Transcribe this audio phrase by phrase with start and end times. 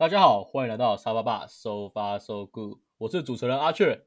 [0.00, 4.06] 大家好，欢迎来到沙巴爸 So Far So Good，我是主持人阿雀。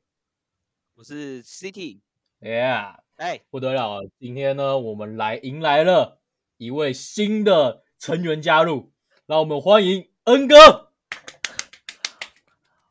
[0.96, 6.20] 我是 City，Yeah，哎，不得了了，今天呢，我们来迎来了
[6.58, 8.92] 一位新的成员加入，
[9.28, 10.92] 让我们欢迎恩哥。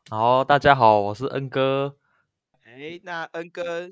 [0.09, 1.97] 好，大家好，我是恩哥。
[2.63, 3.91] 哎，那恩哥，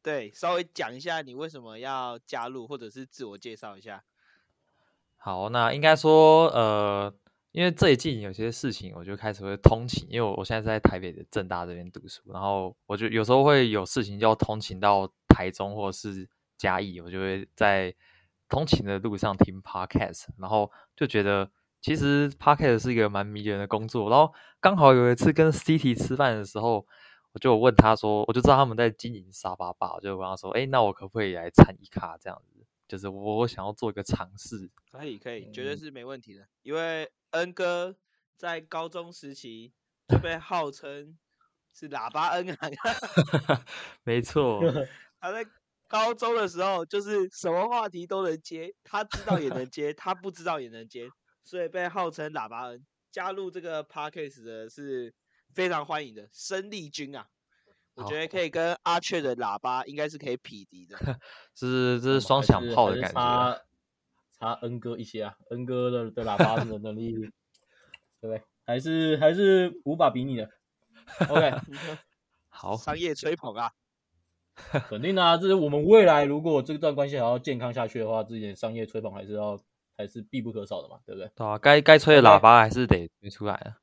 [0.00, 4.04] 对，稍微讲一下你为什么要加入，或者是自我介绍一下。
[5.16, 7.12] 好，那应该说，呃，
[7.54, 17.94] 因为最近有些事情，我就开始会通勤，因为我我现在在台北的正大这边读书，然后我就有时候会有事情就要通勤到台中或者是嘉义，我就会在
[18.48, 21.48] 通勤的路上听 podcast，然后就觉得
[21.80, 26.84] 其实 podcast 是一个蛮迷人的工作，然后刚好有一次跟 City 吃饭的时候，
[27.30, 32.66] 我就有问他说，我就知道他们在经营沙巴吧，我就问他说，哎，那我可不可以来参一卡这样子？
[32.88, 36.46] 就是我我想要做一个尝试，可以，可以，绝对嗯是没问题的。
[36.62, 37.94] 因为恩哥
[38.36, 39.72] 在高中时期
[40.08, 41.16] 就被号称
[41.72, 42.56] 是喇叭恩啊，
[44.04, 44.60] 没错，
[45.20, 45.46] 他在
[45.88, 51.08] 高中的时候就是什么话题都能接，他知道也能接，他不知道也能接，
[51.42, 52.84] 所以被号称喇叭恩。
[53.10, 55.14] 加入这个 podcast 的是
[55.52, 57.28] 非常欢迎的生力军啊，
[57.94, 60.98] 我觉得可以跟阿雀的喇叭应该是可以匹敌的。
[61.54, 63.20] 这是这是双响炮的感觉。
[63.20, 63.60] 差
[64.38, 67.12] 差恩哥一些啊，恩哥的的喇叭的能力，
[68.20, 68.42] 对不对？
[68.66, 70.48] 还是还是无法比拟的。
[71.28, 71.52] OK，
[72.48, 73.72] 好，商业吹捧啊，
[74.88, 79.60] 肯定的啊，这是我们未来如果这段关系还要健康下去的话，这点商业吹捧还是要
[79.96, 81.30] 还是必不可少的嘛，对不对？
[81.36, 83.78] 对啊，该该吹的喇叭还是得吹出来啊。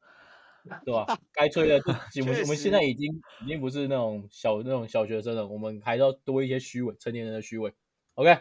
[0.85, 1.07] 对吧？
[1.33, 1.81] 该吹的，
[2.21, 3.11] 我们我们现在已经
[3.43, 7.73] 已经不是那种小那种小学生了，我们还要多一些虚伪，成年人的虚伪。
[8.13, 8.37] OK，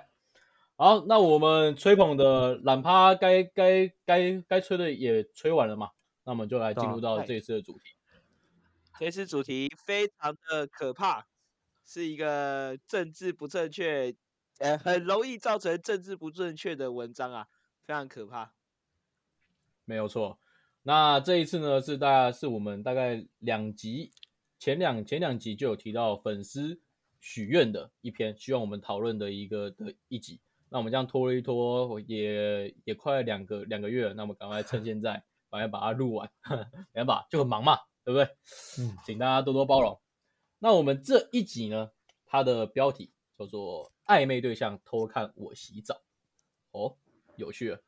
[0.80, 5.90] 好，那我们吹捧的懒趴该该该该吹的也吹完了嘛，
[6.24, 7.80] 那我们就来进入到这一次的主题。
[8.98, 11.26] 这次主题非常的可怕，
[11.84, 14.14] 是一个政治不正确，
[14.58, 17.48] 呃，很容易造成政治不正确的文章啊，
[17.84, 18.54] 非常可怕。
[19.84, 20.40] 没有错。
[20.84, 24.12] 那这一次呢，是大概是我们大概两集
[24.58, 26.80] 前两前两集就有提到粉丝
[27.20, 30.40] 许愿的一篇，希望我们讨论的一个的一集。
[30.72, 35.14] 那我们这样拖了一拖，也也快两个两个月了，那我们赶快趁现在，
[35.50, 36.30] 赶快把它录完，
[36.92, 38.24] 没办法，就很忙嘛，对不对？
[38.78, 40.00] 嗯，请大家多多包容。
[40.60, 41.90] 那我们这一集呢，
[42.24, 46.00] 它的标题叫做“暧昧对象偷看我洗澡”，
[46.70, 46.96] 哦，
[47.34, 47.82] 有趣了。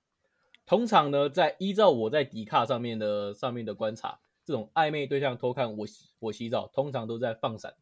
[0.67, 7.75] 通常呢，在依照我在迪卡上面的上面的观察，这种暧昧对象偷看我洗我洗澡，通常都在放闪。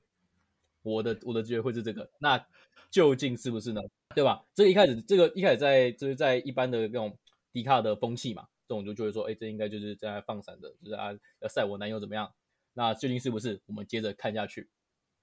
[0.83, 2.47] 我的我的直觉会是这个，那
[2.91, 3.81] 究竟是不是呢？
[4.15, 4.45] 对吧？
[4.55, 7.17] 这个一开始这个一开始在就是在一般的那种
[7.53, 12.33] 迪卡的风气嘛，这种就就会说，哎，这应该就是在放闪的，就是啊要晒我男友怎么样？
[12.73, 13.61] 那究竟是不是？
[13.67, 14.69] 我们接着看下去。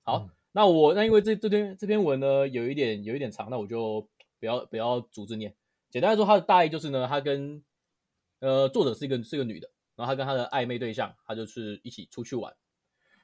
[0.03, 4.07] 好，嗯那我那因为这这篇这篇文呢有一点有一点长，那我就
[4.39, 5.53] 不要不要逐字念。
[5.89, 7.61] 简单来说，它的大意就是呢，他跟
[8.39, 12.55] 呃作者是一个是个女的，然后他跟他的暧昧对象，他就是一起出去玩。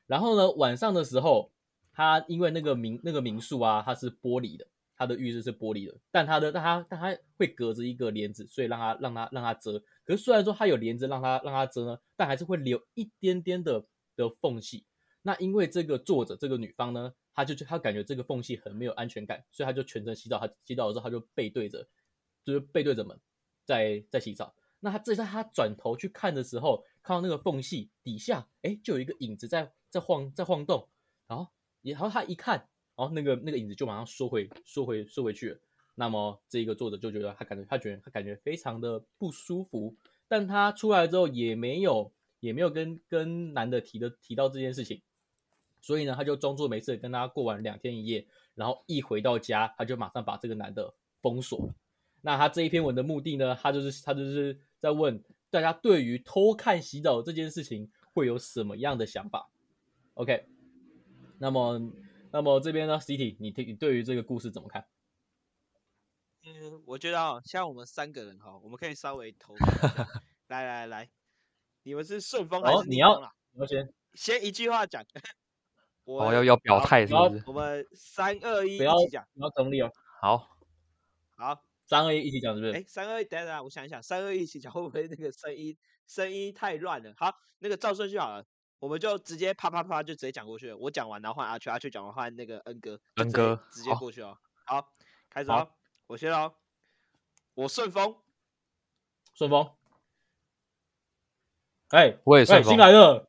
[0.06, 1.53] 然后呢，晚上的时候，
[1.94, 4.68] 他因为那个民那个民宿啊，它是玻璃的，
[4.98, 9.80] 它的浴室是玻璃的，但它的但它但它会隔着一个帘子，所以让它让它让它遮。
[10.04, 14.86] 可是虽然说它有帘子让它让它遮呢，但还是会留一点点的的缝隙。
[15.22, 20.40] 那因为这个作者这个女方呢，她就她感觉这个缝隙很没有安全感，所以她就全程洗澡。
[20.40, 21.88] 她洗澡的时候，她就背对着，
[22.44, 23.20] 就是背对着门
[23.64, 24.54] 在在洗澡。
[24.80, 30.90] 那她这在她转头去看的时候，看到那个缝隙底下，哎，就有一个影子在在晃在晃动。
[31.26, 31.48] 然后
[31.92, 32.58] 然后她一看，
[32.96, 35.60] 然后那个那个影子就马上缩回缩回缩回去了。
[35.96, 39.96] 那么这个作者就觉得他感觉他觉得他感觉非常的不舒服，
[40.28, 45.04] 但他出来之后也没有也没有跟跟男的提的提到这件事情，
[45.82, 48.26] 所以呢，他就装作没事跟他过完两天一夜，
[48.56, 50.92] 然后一回到家，他就马上把这个男的
[51.22, 51.76] 封锁了。
[52.22, 59.48] 那他这一篇文的目的呢，他就是他就是在问大家对于偷看洗澡这件事情会有什么样的想法
[60.16, 60.48] ？OK，
[61.40, 61.80] 那么
[62.32, 64.86] 那么这边呢，City，你你对于这个故事怎么看？
[66.46, 69.66] 嗯，我觉得啊，像我们三个人哈，我们可以稍微投票
[70.48, 71.10] 来来来，
[71.84, 73.32] 你们是顺风还哦你要是逆风啊？
[73.54, 75.02] 我先先一句话讲，
[76.04, 77.44] 我哦，要要表态是不是？
[77.48, 79.26] 我们三二一不要一起讲。
[79.34, 79.90] 你要中立哦，
[80.22, 80.50] 好，
[81.38, 82.74] 好，三二一一起讲是不是？
[82.74, 85.78] 哎，三二一，等一下，我想一想，三二一一起讲会不会那个声音
[86.08, 87.14] 声音太乱了？
[87.16, 88.46] 好，那个照顺序好了，
[88.84, 90.76] 我们就直接啪啪啪就直接讲过去了。
[90.76, 94.38] 我讲完，然后换阿雀，阿雀讲完换那个恩哥，恩哥直接好过去哦。
[94.66, 94.90] 好，
[95.30, 95.70] 开始好哦，
[96.08, 96.52] 我先哦，
[97.54, 98.18] 我顺风，
[99.34, 99.70] 顺风，
[101.92, 103.26] 哎，哎，我也顺风新，来的，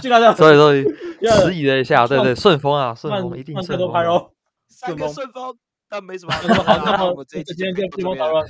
[0.00, 0.72] 新来的，所以说
[1.26, 3.90] 呀迟疑了一下，对对，顺风啊，顺慢风一定慢顺风。
[4.70, 5.58] 三个顺风顺风，
[5.88, 6.82] 但没什么 好那么好，说的啊。
[6.92, 8.48] 那么我们这一集今天跟就可以对方讨论。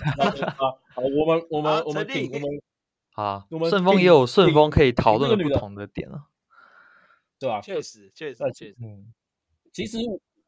[0.58, 2.62] 好，好，我们我们我们成立挺我们
[3.16, 6.28] 啊我，们顺丰也有顺丰可以讨论的不同的点啊。
[7.38, 7.60] 对吧？
[7.60, 8.76] 确实，确实对，确实。
[8.80, 9.12] 嗯，
[9.72, 9.98] 其实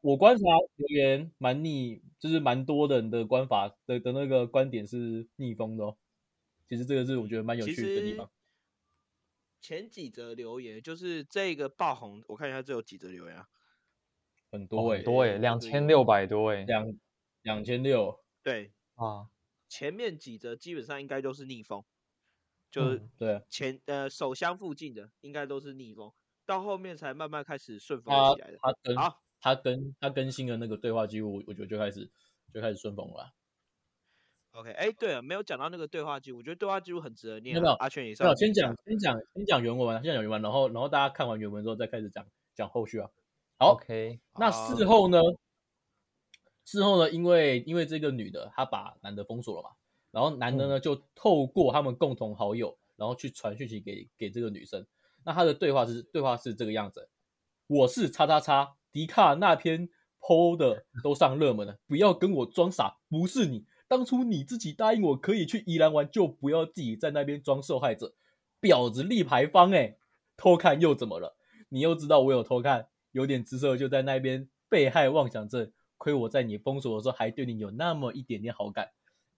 [0.01, 0.43] 我观察
[0.77, 5.97] 留言蛮逆，就是蛮多的人的观法的的那个观点是逆风的哦。
[6.67, 8.29] 其实这个是我觉得蛮有趣的地方。
[9.61, 13.47] 前几则留言就是这个爆红，我看一下这有几则留言啊？
[14.51, 16.63] 很多哎、很多哎，这个两千六百多哎。
[16.63, 16.85] 两
[17.41, 19.29] 两千六，对，啊，
[19.67, 21.83] 前面几则基本上应该都是逆风，
[22.71, 26.11] 就是嗯对，前呃首相附近的应该都是逆风，
[26.45, 28.57] 到后面才慢慢开始顺风起来的。
[28.61, 32.09] 他跟好，他跟他更新的那个对话记录，我觉得就开始
[32.53, 33.29] 就开始顺风了啊。
[34.51, 37.61] OK，哎，对了，没有讲到那个对话记录，我觉得对话记录很值得念啊。
[37.61, 42.25] 没有阿全也是没有，先讲先讲先讲原文啊，先讲原文，然后然后大家看完原文之后再开始讲
[42.55, 43.09] 讲后续啊。
[43.57, 45.19] 好 OK，那事后呢？
[46.65, 47.11] 事后呢？
[47.11, 49.75] 因为因为这个女的她把男的封锁了嘛，
[50.11, 54.85] 然后男的呢就透过他们共同好友，然后去传讯息给给这个女生。
[55.25, 57.09] 那他的对话是对话是这个样子：
[57.67, 59.89] 我是叉叉叉，迪卡那篇
[60.21, 63.65] PO 的 都上热门了，不要跟我装傻，不是你。
[63.87, 68.13] 当初你自己答应我可以去宜兰玩，就不要自己在那边装受害者，
[68.61, 69.97] 婊子立牌坊哎、
[70.37, 71.35] 偷看又怎么了？
[71.69, 75.71] 你又知道我有偷看，有点姿色，就在那边被害妄想症。
[75.97, 78.89] 亏我在你封锁的时候还对你有那么一点点好感，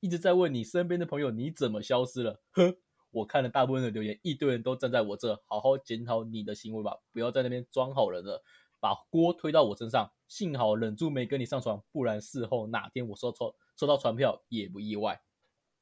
[0.01, 2.41] 一直在问你身边的朋友你怎么消失了。
[2.51, 2.75] 呵，
[3.11, 8.43] 我看了大部分的留言，一堆人都站在我这，好好检讨你的行为吧，不要在那边装好人了，
[8.79, 10.11] 把锅推到我身上。
[10.27, 15.21] 幸好忍住没跟你上床，不然事后哪天我收收收到传票也不意外。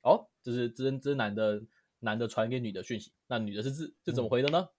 [0.01, 1.61] 哦，这是真真男的
[1.99, 4.69] 男的传给女的讯息，那女的是是是怎么回的呢？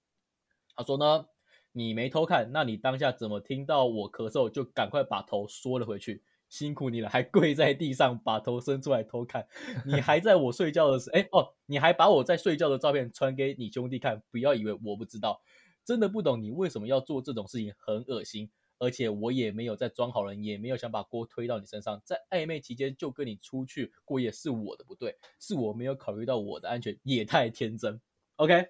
[0.74, 1.26] 他说呢，
[1.72, 6.24] 你没偷看，那你当下怎么听到我咳嗽就赶快把头缩了回去？
[6.50, 9.46] 辛苦你了，还跪在地上把头伸出来偷看。
[9.86, 15.40] 你还在我睡觉的时，哎哦，你还把我在睡觉的照片传给你兄弟看，不要以为我不知道，
[15.84, 18.50] 真的不懂你为什么要做这种事情，很恶心。
[18.82, 28.00] 而且我也没有在装好人，也没有想把锅推到你身上，在暧昧期间就跟你出去过夜是我的不对，是我没有考虑到我的安全，也太天真。
[28.36, 28.68] OK，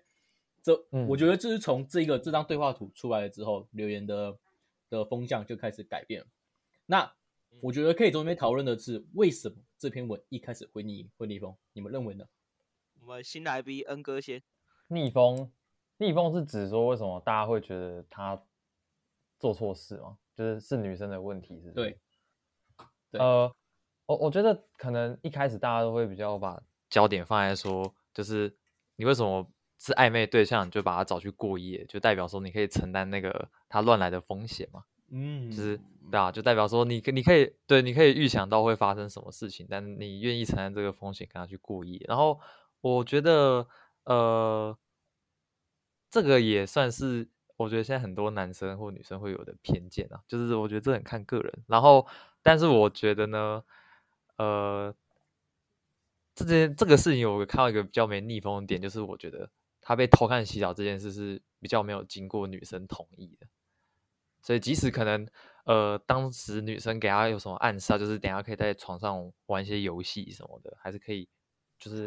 [0.64, 4.36] 这、嗯我觉得这是从这个这张对话图出来了之后，留言的
[4.88, 6.26] 的风向就开始改变了。
[6.86, 7.12] 那
[7.60, 11.54] 我觉得可以从这边讨论的是，为什么这篇文一开始会逆会逆风？
[11.72, 12.24] 你们认为呢？
[13.00, 14.42] 我们新来宾恩哥先。
[14.88, 15.50] 逆风，
[15.98, 18.42] 逆风是指说为什么大家会觉得他
[19.38, 20.16] 做错事吗？
[20.34, 21.90] 就是是女生的问题，是不是？
[21.90, 21.98] 对。
[23.10, 23.52] 对呃，
[24.06, 28.56] 我我觉得可能一开始大家都会比较把焦点放在说，就是
[28.96, 29.46] 你为什么
[29.78, 34.84] 是暧昧对象，你就把他找去过夜，就代表说你可以承担那个他乱来的风险嘛。
[35.10, 35.78] 嗯就是
[36.10, 42.00] 对啊，就代表说你可你可以对，你可以预想到会发生什么事情，但你愿意承担这个风险跟他去过夜。
[42.08, 42.40] 然后
[42.80, 43.66] 我觉得，
[44.04, 44.76] 呃，
[46.10, 51.64] 这个也算是我觉得现在很多男生或女生会有的偏见啊，就是我觉得这很看个人。
[51.66, 52.06] 然后，
[52.42, 53.62] 但是我觉得呢，
[54.36, 54.94] 呃，
[56.34, 59.50] 这件这个事情我看到一个比较没逆风的点，就是我觉得
[59.80, 63.46] 他被偷看洗澡这件事是比较没有经过女生同意的。
[64.42, 65.26] 所以即使可能
[65.64, 71.28] 呃当时女生给他有什么暗示啊，就是等下可以在床上玩一些游戏什么的，还是可以，
[71.78, 72.04] 就是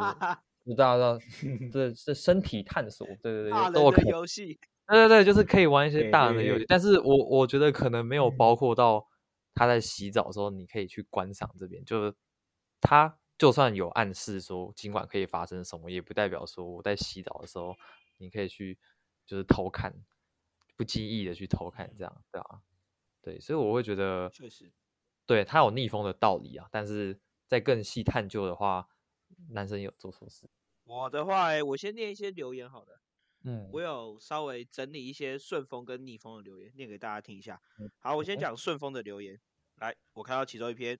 [0.65, 1.19] 就大家知道，
[1.71, 4.03] 这是身体探索，对对对，都有可能。
[4.03, 9.07] 人的游戏，对对对，就是可以玩一些大人的游戏，但是我我觉得可能没有包括到
[9.53, 12.15] 他在洗澡的时候，你可以去观赏这边，就是
[12.81, 17.75] 他就算有暗示说今晚可以发生什么，也不代表说我在洗澡的时候
[18.17, 18.77] 你可以去
[19.25, 19.93] 就是偷看，
[20.83, 22.61] 不经意的去偷看这样，对啊，
[23.21, 24.71] 对，所以我会觉得确实，
[25.25, 28.89] 对他有逆风的道理啊，但是在更细探究的话，
[29.51, 30.49] 男生有做错事，
[30.83, 32.99] 我的话欸，我先念一些留言好了。
[33.45, 37.91] 嗯我有稍微整理一些顺风跟逆风的留言，念给大家听一下嗯。
[37.99, 39.37] 好，我先讲顺风的留言。
[39.75, 40.97] 来，我看到其中一篇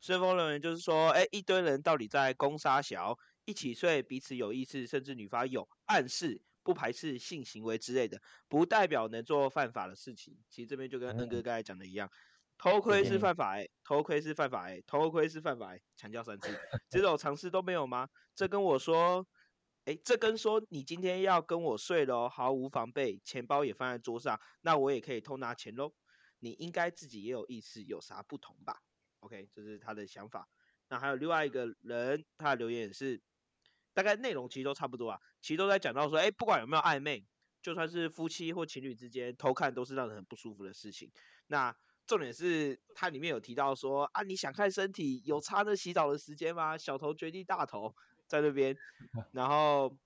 [0.00, 10.36] 顺风留言，就是说，哎，一堆人到底在攻杀小，一起睡，彼此有意思，甚至女方有暗示，不排斥性行为之类的，不代表能做犯法的事情。
[10.50, 12.10] 其实这边就跟恩哥嗯刚才讲的一样，
[12.58, 16.54] 偷窥是嗯犯法哎、偷窥是犯法哎、偷窥是犯法哎、强调三次，
[16.90, 18.06] 这种常识都没有吗？
[18.34, 19.26] 这跟我说，
[19.86, 25.94] 哎，这跟说你今天要跟我睡喽，毫无防备，钱包也放在桌上，那我也可以偷拿钱喽。
[26.40, 28.82] 你应该自己也有意识，有啥不同吧
[29.20, 30.46] ？OK，这是他的想法。
[30.90, 33.22] 那还有另外一个人，他的留言也是，
[33.98, 37.26] 大概内容其实都差不多啊，其实都在讲到说，哎，不管有没有暧昧，
[37.60, 41.10] 就算是夫妻或情侣之间偷看，都是让人很不舒服的事情。
[41.48, 41.74] 那
[42.06, 46.78] 重点是它里面有提到说啊，你想看身体有差那洗澡的时间吗？
[46.78, 47.92] 小头决定大头
[48.28, 48.76] 在那边。
[49.32, 49.98] 然后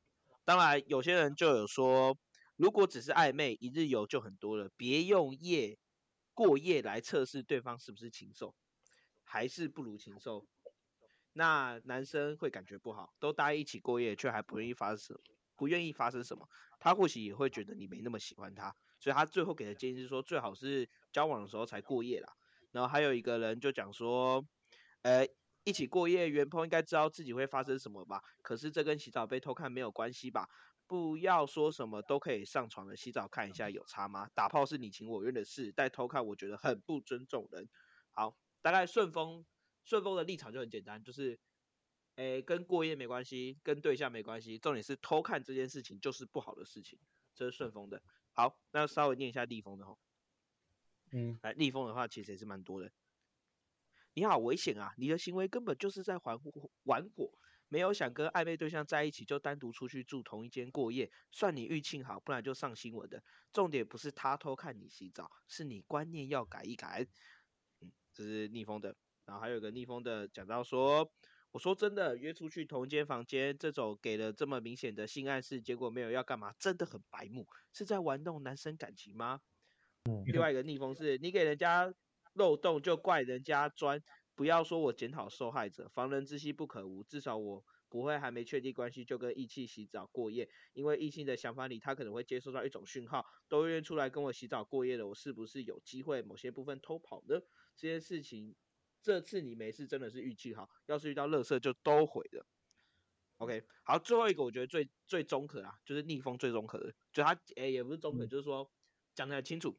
[0.47, 2.17] 当然有些人就有说，
[2.57, 5.79] 如果只是暧昧，一日游就很多了，别用夜
[6.33, 8.55] 过夜来测试对方是不是禽兽，
[9.23, 10.47] 还是不如禽兽。
[11.33, 15.19] 那男生会感觉不好，都答应一起过夜，却还不愿意发生，
[15.57, 16.49] 不愿意发生什么，
[16.79, 18.75] 他或许也会觉得你没那么喜欢他。
[18.99, 22.33] 所以他最后给的建议是说，最好是交往的时候才过夜啦。
[22.71, 24.45] 然后还有一个人就讲说，
[25.03, 25.27] 呃，
[25.65, 28.23] 一起过夜，元鹏应该知道自己会发生什么吧？
[28.43, 30.49] 可是这跟洗澡被偷看没有关系吧？
[30.87, 34.29] 不要说什么都可以上床了，洗澡看一下有差吗？
[34.35, 37.69] 打炮是你情我愿的事，但偷看我觉得很不尊重人。
[38.11, 39.45] 好，大概顺丰
[39.85, 41.39] 顺丰的立场就很简单，就是，
[42.17, 46.99] 诶，跟过夜没关系，跟对象没关系，重点是偷看这件事情就是不好的事情，
[47.35, 48.03] 这是顺丰的。
[48.33, 49.99] 好，那稍微念一下逆风的吼。
[51.11, 52.91] 嗯，来逆风的话，其实也是蛮多的。
[54.15, 54.95] 你好危险啊！
[54.97, 57.33] 你的行为根本就是在玩火，玩火，
[57.69, 63.23] 没有想跟暧昧对象在一起，就单独出去住同一间过夜，算你运气好，不然就上新闻的。
[63.53, 67.07] 重点不是他偷看你洗澡，是你观念要改一改。
[67.81, 68.97] 嗯，这是逆风的。
[69.26, 71.12] 然后还有个逆风的讲到说。
[71.52, 79.41] 我说真的，约出去同一间房间，这种给了这么明显的性暗示，结果没有要干嘛，真的很白目，是在玩弄男生感情吗？
[80.09, 80.25] 嗯。
[80.25, 81.93] 另外一个逆风是，你给人家
[82.33, 84.02] 漏洞就怪人家钻，
[84.35, 97.38] 不要说我检讨受害者，防人之心不可无，至少我不会还没确定关系就跟异性洗澡过夜，因为异性的想法里，他可能会接收到一种讯号，都愿意出来跟我洗澡过夜的，我是不是有机会某些部分偷跑呢？
[97.76, 98.57] 这件事情。
[99.03, 102.47] 这次你没事真的是运气好，要是遇到乐色就都毁了。
[103.39, 108.71] OK，好，最后一个我觉得最最中肯啊，就是逆风最中肯的，就他诶也不是中肯，就是说
[109.15, 109.77] 讲的很清楚。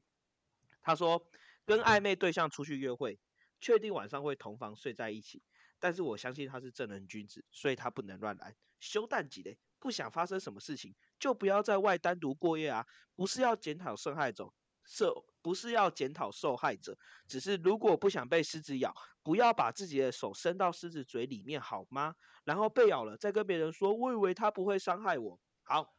[0.82, 1.32] 他说
[1.66, 3.18] 跟暧昧对象出去约会，
[3.62, 5.42] 确定晚上会同房睡在一起，
[5.80, 8.58] 但是我相信他是正人君子，所以他不能乱来。
[8.82, 14.54] 休淡几嘞，不想发生什么事情，就不要在外单独过夜啊，不是要检讨受害者。
[14.84, 16.98] 受不是要检讨受害者，
[17.28, 22.16] 只是如果不想被狮子咬，不要把自己的手伸到狮子嘴里面，好吗？
[22.44, 25.40] 然后被咬了，再跟别人说，我以为他不会伤害我。
[25.64, 25.96] 好，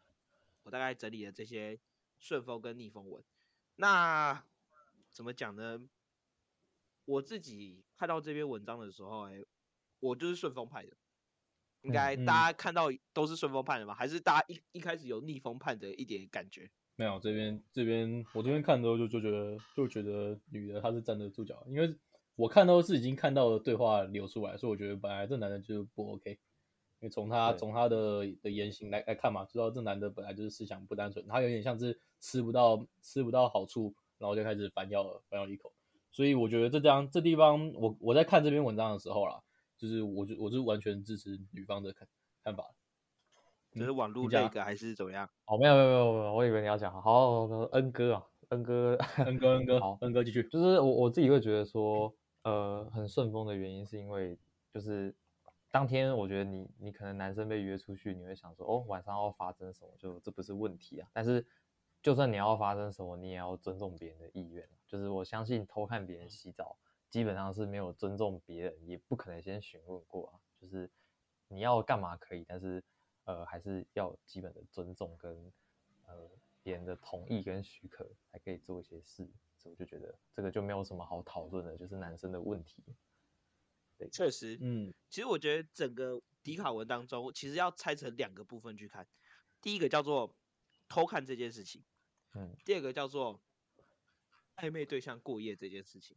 [0.62, 1.80] 我大概整理了这些
[2.18, 3.24] 顺风跟逆风文。
[3.76, 4.44] 那
[5.10, 5.80] 怎么讲呢？
[7.06, 9.42] 我自己看到这篇文章的时候，哎，
[10.00, 10.96] 我就是顺风派的。
[11.82, 13.94] 应该大家看到都是顺风派的吗？
[13.94, 16.70] 还是大家一一开始有逆风派的一点感觉？
[16.96, 21.94] 没有这边这边，我这边看的时候就就觉得就觉得女的她是站得住脚，因为
[22.36, 26.38] 我看到是已经看到了对话流出来，所以我觉得本来这男的就不 OK，因
[27.00, 35.72] 为从他从他的的言行来来看嘛，知道这男的本来就是思想不单纯，他有点像是吃不到吃不到好处，然后就开始反咬了反咬一口，
[36.12, 39.42] 所以我觉得这张这地方我我在看这篇文章的时候啦，
[39.76, 42.06] 就是我就我就完全支持女方的看
[42.44, 42.64] 看法。
[43.74, 45.28] 就是网络那个还是怎么样？
[45.46, 50.44] 哦，没有没有没有我以为你要讲好恩哥啊，恩哥恩哥恩哥好，恩哥继续。
[50.44, 52.14] 就是我我自己会觉得说，
[52.44, 54.38] 呃，很顺风的原因是因为，
[54.72, 55.12] 就是
[55.72, 61.08] 当天我觉得你你可能男生被约出去，你会想说，哦，晚上要发生什么，就这不是问题啊。
[61.12, 61.44] 但是
[62.00, 64.64] 就算你要发生什么，你也要尊重别人的意愿。
[64.86, 66.76] 就是我相信偷看别人洗澡，
[67.10, 70.38] 基本上是没有尊重别人，也不可能先询问过啊。
[70.60, 70.88] 就是
[71.48, 72.84] 你要干嘛可以，但是。
[73.24, 75.52] 呃，还是要基本的尊重跟
[76.06, 76.30] 呃
[76.62, 79.26] 别人的同意跟许可才可以做一些事，
[79.56, 82.82] 所以我就觉得这个就没有什么好讨论的，就是男生的问题。
[83.96, 89.06] 对，确实，嗯，其实我觉得整个迪卡文当中，其实要拆成两个部分去看，
[89.62, 90.34] 第一个叫做
[90.88, 91.82] 偷看这件事情，
[92.34, 93.40] 嗯，第二个叫做
[94.56, 96.16] 暧昧对象过夜这件事情，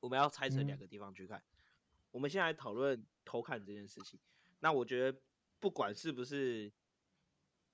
[0.00, 1.40] 我们要拆成两个地方去看。
[2.10, 4.18] 我们现在讨论偷看这件事情，
[4.58, 5.16] 那我觉得。
[5.60, 6.72] 不管是不是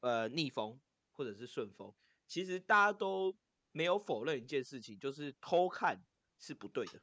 [0.01, 0.79] 呃逆风
[1.13, 1.95] 或者是顺风，
[2.27, 3.35] 其实大家都
[3.71, 6.05] 没有否认一件事情，就是偷看
[6.39, 7.01] 是不对的。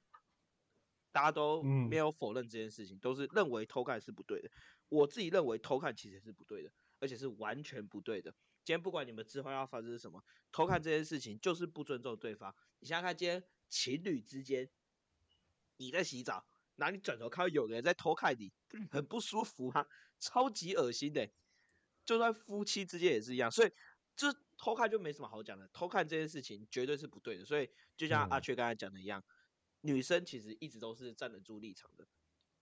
[1.12, 4.50] 大家都没有否认这件事情，都是认为偷看是不对的。
[4.90, 8.32] 我自己认为偷看其实是不对的，而且是完全不对的。
[8.66, 12.56] 今天不管你们之后要发生什么，偷看这件事情就是不尊重对方。
[12.80, 14.70] 你想想看，今天情侣之间
[15.78, 16.46] 你在洗澡。
[16.76, 18.52] 哪里转头看到有人在偷看你，
[18.92, 19.86] 很不舒服啊，
[20.20, 21.30] 超级恶心的。
[22.06, 23.72] 就算夫妻之间也是一样，所以
[24.16, 25.70] 这偷看就没什么好讲的。
[25.72, 27.46] 偷看这件事情绝对是不对的。
[27.46, 29.24] 所以就像阿雀刚才讲的一样，
[29.82, 32.06] 女生其实一直都是站得住立场的。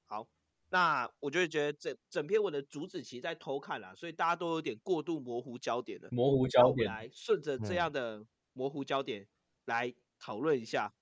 [0.06, 0.28] 好，
[0.70, 6.10] 那我就会觉得整整篇文的主旨其实在偷看啦，所以大家都有点过度模糊焦点了。
[6.12, 9.28] 模糊焦点，来顺着这嗯样的模糊焦点
[9.66, 10.94] 来讨论一下，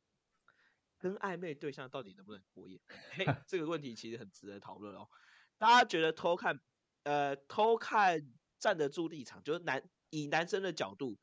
[0.99, 2.79] 跟暧昧对象到底能不能过夜？
[3.15, 5.07] 嘿，这个问题其实很值得讨论哦。
[5.57, 6.59] 大家觉得偷看，
[7.03, 11.17] 呃，偷看站得住立场，就是男以男生的角度，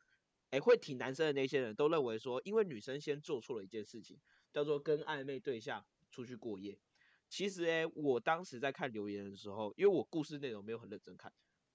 [0.51, 4.19] 哎，会挺男生的那些人都认为说，因为女生先做错了一件事情，
[4.53, 6.81] 叫做跟暧昧对象出去过夜。
[7.29, 11.33] 其实哎，我当时在看留言的时候，因为我故事内容没有很认真看，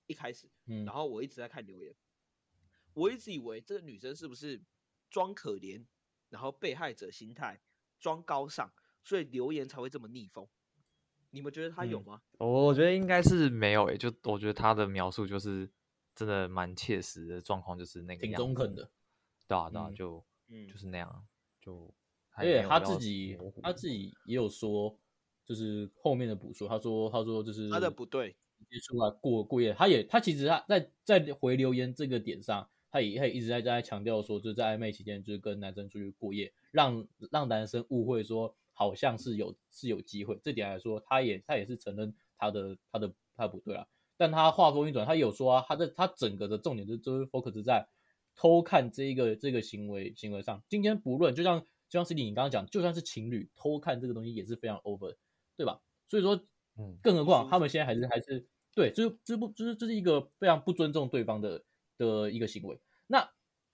[0.07, 1.95] 一开始，嗯然后我一直在看留言，
[2.93, 4.61] 我一直以为这个女生是不是
[5.09, 5.85] 装可怜，
[6.29, 7.61] 然后被害者心态，
[8.01, 8.69] 装高尚，
[9.05, 10.45] 所以留言才会这么逆风。
[11.29, 12.21] 你们觉得他有嗯吗？
[12.39, 15.69] 我我觉得应该是没有诶、就我觉得他的描述就是
[16.13, 18.91] 真的蛮切实的状况，就是那个挺中肯的。
[19.47, 21.27] 对啊对啊，嗯就嗯就是那样，
[21.61, 21.93] 就
[22.29, 24.97] 还而且他自己他自己也有说，
[25.45, 28.35] 就是后面的补说，他说他说就是他的不对，
[28.69, 43.87] 接出来过过夜，他也他其实他在在回留言这个点上，他也他也一直在在强调说，就是在暧昧期间就是跟男生出去过夜，让让男生误会说好像是有是有机会，这点来说，他也他也是承认他的他的他的不对啦。
[44.17, 47.87] 但他话锋一转，他有说啊，他在他整个的重点就就是 focus 在
[48.35, 50.61] 偷看这一个这个行为行为上。
[50.69, 55.15] 今天不论就像就像 C D 你刚刚讲，就算是情侣偷看这个东西也是非常 over，
[55.57, 55.81] 对吧？
[56.07, 56.35] 所以说，
[56.77, 61.63] 嗯更何况他们现在还是还是对，就是这不就是这是一个非常不尊重对方的
[62.01, 62.79] 的一个行为。
[63.05, 63.29] 那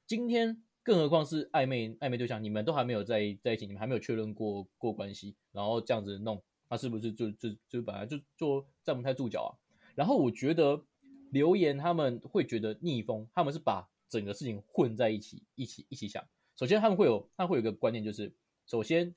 [0.05, 9.51] 今天更何况是暧昧暧昧对象，你们都还没有在在一起，你们还没有确认过过关系，然后这样子弄，他是不是就就就本来就就站不太住脚啊？
[9.95, 10.83] 然后我觉得
[11.31, 16.21] 留言他们会觉得逆风，他们是把整个事情混在一起，一起一起想。
[16.57, 18.33] 首先他们会有，他会有一个观念，就是
[18.65, 19.15] 首先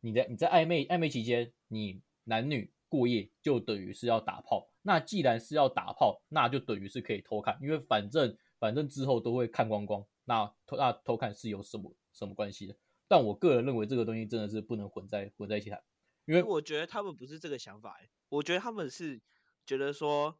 [0.00, 4.68] 你在你在暧昧暧昧期间，你男女过夜就等于是要打炮。
[4.82, 12.76] 那既然是要打炮，那就等于是可以偷看，因为反正反正之后都会看光光，那偷那偷看是有什么什么关系的？
[13.08, 15.82] 但我个人认为这个东西真的是不能混在混在一起谈，
[16.26, 19.18] 因为我觉得他们不是这个想法、欸，我觉得他们是
[19.64, 20.38] 觉得说，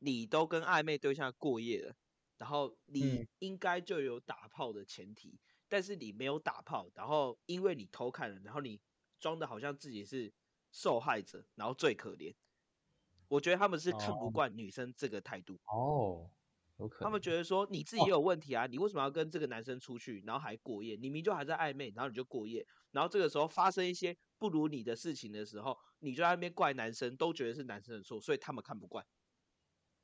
[0.00, 1.94] 你都跟暧昧对象过夜了，
[2.38, 8.80] 然后你嗯应该就有打炮的前提，但是你没有打炮，然后因为你偷看了，然后你
[9.20, 10.32] 装的好像自己是
[10.70, 12.34] 受害者，然后最可怜。
[13.28, 16.30] 我觉得他们是看不哦惯女生这个态度，哦，
[16.78, 20.94] 有可能他们觉得说你自己也有问题啊，你为什么要跟这个男生出去，然后还过夜？
[20.94, 29.04] 你明明就还在暧昧，然后你就过夜，然后这个时候发生一些不如你的事情的时候，你就在那边怪男生，都觉得是男生的错，所以他们看不惯。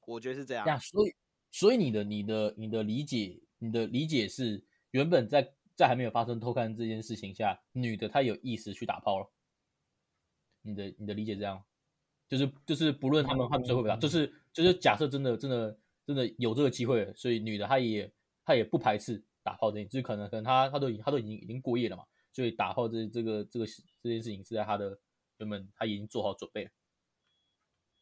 [0.04, 0.66] 我觉得是这样。
[0.66, 1.14] 呀，所以
[1.52, 9.30] 所以你的你的你的理解，你的理解是原本在在还没有发生偷看这件事情下，女的她有意识去打炮了。
[10.62, 11.62] 你的你的理解这样，
[12.28, 18.12] 就是就是不论他们他们最后会不会打，就是就是假设真的真的真的有这个机会，所以女的她也
[18.44, 23.66] 她也不排斥打炮这件事，就是可能可能她她都已经她都已经已经过夜了嘛，所以打炮这这个这个
[24.02, 24.98] 这件事情是在她的
[25.38, 26.70] 原本她已经做好准备了，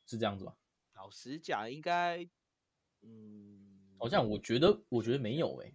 [0.07, 0.55] 是这样子吧？
[0.94, 2.29] 老实讲，应该，
[3.01, 5.75] 嗯，好像我觉得我觉得没有诶、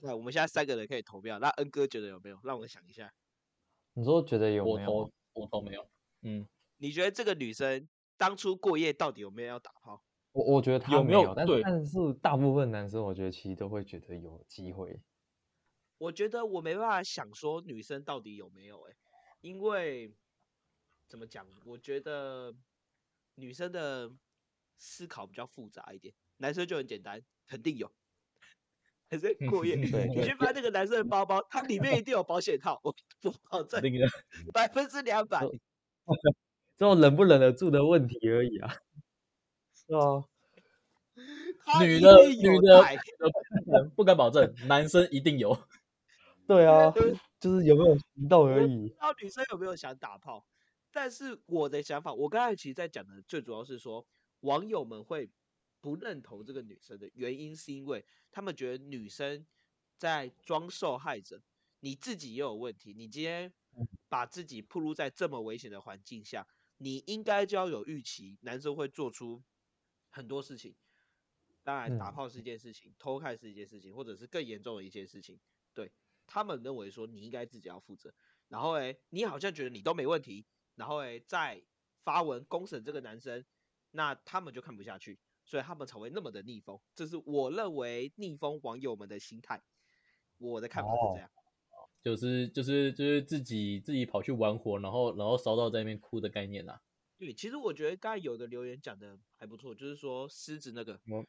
[0.00, 2.38] 那我们现在三个人可以投票，那恩哥觉得有没有？
[2.44, 3.12] 让我想一下，
[3.94, 5.12] 你说觉得有我没有？
[5.34, 5.86] 我都没有，
[6.22, 6.46] 嗯，
[6.78, 10.02] 你觉得这个女生当初过夜到底有没有要打炮？
[10.32, 11.46] 我我觉得她有没有有，但
[11.84, 15.00] 是大部分男生我觉得其实都会觉得有机会。
[15.98, 18.94] 我觉得我没办法想说女生到底有没有哎、
[19.40, 20.12] 因为
[21.08, 21.46] 怎么讲？
[21.64, 22.54] 我觉得
[23.36, 24.10] 女生的
[24.76, 27.90] 思考比较复杂一点，男生就很简单，肯定有。
[29.14, 29.86] 男生过夜，你
[30.22, 34.06] 去翻那个男生的包包，它里面一定有保险套，我我保证那个
[34.52, 35.40] 百分之两百。
[36.76, 38.74] 这种忍不忍得住的问题而已啊。
[39.72, 42.82] 是啊，女的女的
[43.64, 45.56] 不敢不敢保证，男生一定有。
[46.46, 48.88] 对啊呃，就是有没有行动而已不。
[48.88, 50.44] 知道女生有没有想打炮，
[50.92, 54.04] 但是我的想法，我刚才其实在讲的最主要是说，
[54.40, 55.30] 网友们会
[55.84, 59.46] 不认同这个女生的原因，是因为他们觉得女生
[59.98, 61.42] 在装受害者，
[61.80, 63.52] 你自己也有问题，你今天
[64.08, 69.44] 把自己暴露在这么危险的环境下，你应该就要有预期，男生会做出
[70.08, 70.74] 很多事情。
[71.62, 75.38] 当然，打嗯炮是一件事情，偷看是一件事情，或者是更严重的一件事情。
[75.74, 75.92] 对
[76.26, 78.14] 他们认为说你应该自己要负责，
[78.48, 81.62] 然后诶，你好像觉得你都没问题，然后诶，再
[82.04, 83.44] 发文公审这个男生，
[83.90, 86.80] 那他们就看不下去，所以他们才会那么的逆风。
[86.94, 89.62] 这是我认为逆风网友们的心态，
[90.38, 91.30] 我的看法是这样。
[92.02, 96.82] 就是就是就是自己自己跑去玩火，然后然后烧到在那边哭的概念啦。
[97.16, 101.24] 对，其实我觉得刚才有的留言讲的还不错，就是说狮子那个，嗯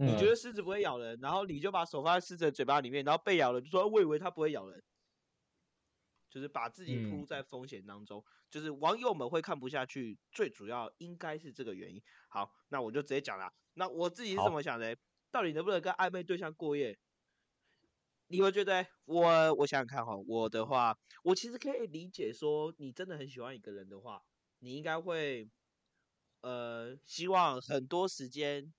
[0.00, 4.82] 你觉得狮子不会咬人，然后你就把手放在狮子的嘴巴里面，然后被咬了，就说我以为它不会咬人，
[6.30, 12.02] 就是把自己嗯扑在风险当中，就是网友们会看不下去，最主要应该是这个原因。
[12.28, 14.96] 好，那我就直接讲了，那我自己是好怎么想的？
[15.30, 16.98] 到底能不能跟暧昧对象过夜？
[18.30, 24.22] 你会觉得我我想想看哈，我的话，我其实可以理解说，你真的很喜欢一个人的话，
[24.58, 25.50] 你应该会
[26.42, 28.74] 呃希望很多时间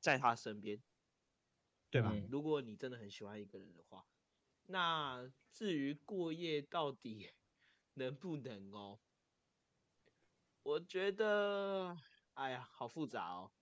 [0.00, 0.82] 在他身边，
[1.90, 2.10] 对吧？
[2.12, 4.04] 嗯如果你真的很喜欢一个人的话，
[4.66, 7.30] 那至于过夜到底
[7.94, 9.00] 能不能哦，
[10.62, 11.96] 我觉得，
[12.34, 13.52] 哎呀，好复杂哦。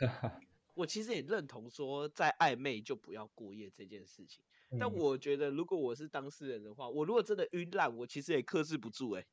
[0.74, 4.44] 我其实也认同说，在暧昧就不要过夜这件事情。
[4.78, 9.26] 但嗯我觉得，如果我是当事人的话，我如果真的晕烂，我其实也克制不住哎、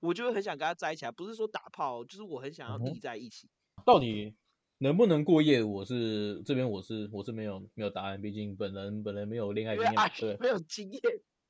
[0.00, 3.50] 我就会很想跟他在一起啊，不是说打炮哦，就是我很想要腻在一起。
[3.84, 4.34] 到底
[4.82, 5.62] 能不能过夜？
[5.62, 11.00] 我是这边我是我是没有没有答案，毕竟本人本人没有恋爱经验对，没有经验，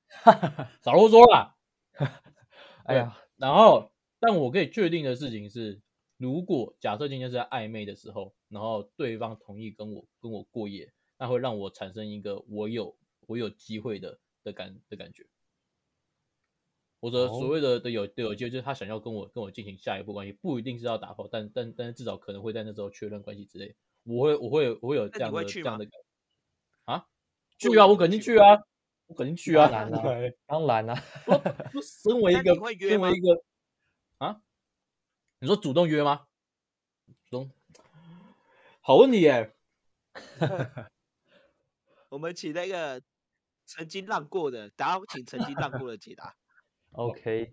[0.84, 1.56] 少啰嗦啦。
[2.84, 3.90] 哎呀，然后，
[4.20, 5.80] 但我可以确定的事情是，
[6.18, 12.94] 如果假设今天是在暧昧的时候，然后对方同意跟我跟我过夜，那会让我产生一个我有
[13.26, 15.24] 我有机会的的感的感觉。
[17.02, 23.74] 我的哦所谓的的有的有机会，就是他想要跟我跟我进行下一步关系，不一定是要打炮，但但但是至少可能会在那时候确认关系之类。
[24.04, 25.92] 我会我会我会有这样的这样的感
[26.84, 27.06] 啊，
[27.58, 28.62] 去啊，我肯定去啊，
[29.08, 29.68] 我肯定去啊。
[29.68, 30.00] 当然啦
[30.46, 31.02] 当然啦，
[32.04, 33.42] 身为一个身为一个
[34.18, 34.40] 啊，
[35.40, 36.28] 你说主动约吗？
[37.24, 37.50] 主动，
[38.80, 39.52] 好问题耶。
[42.10, 43.02] 我们请那个
[43.66, 46.36] 曾经浪过的，等下请曾经浪过的解答。
[46.92, 47.52] OK，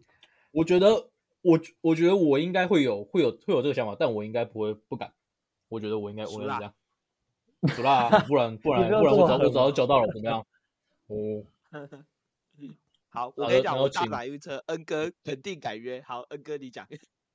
[0.52, 1.10] 我觉得
[1.41, 5.13] 我我觉得我应该会有会有会有这个想法，但我应该不会不敢。
[5.69, 6.73] 我觉得我应该我应该这样，
[7.75, 10.45] 不啦，不然不 然不然我早我早就交到了， 怎么样？
[11.08, 11.43] 哦，
[13.10, 16.02] 好，我跟你讲，我大胆预测，恩哥肯定改约。
[16.02, 16.88] 好，恩哥你讲。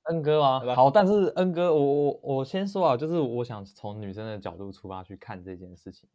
[0.05, 0.75] 恩哥吗？
[0.75, 6.09] 好，但是恩哥，我我我先说啊，就是我想从女生的角度出发去看这件事情，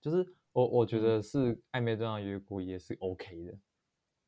[0.00, 3.54] 就是我我觉嗯得是暧昧对象约过也是 OK 的，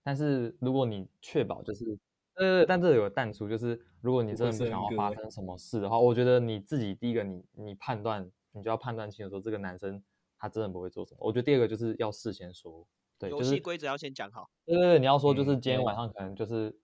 [0.02, 1.98] 但是如果你确保就是，
[2.34, 10.02] 呃，但这有个淡出，就是如果你真的想要发生什么事的话，我觉得你自己第一个你你判断，你就要判断清楚说这个男生
[10.38, 11.18] 他真的不会做什么。
[11.20, 12.86] 我觉得第二个就是要事先说，
[13.18, 14.48] 对，游就是戏规则要先讲好。
[14.64, 16.74] 对对对，你要说就是今天晚上可能就是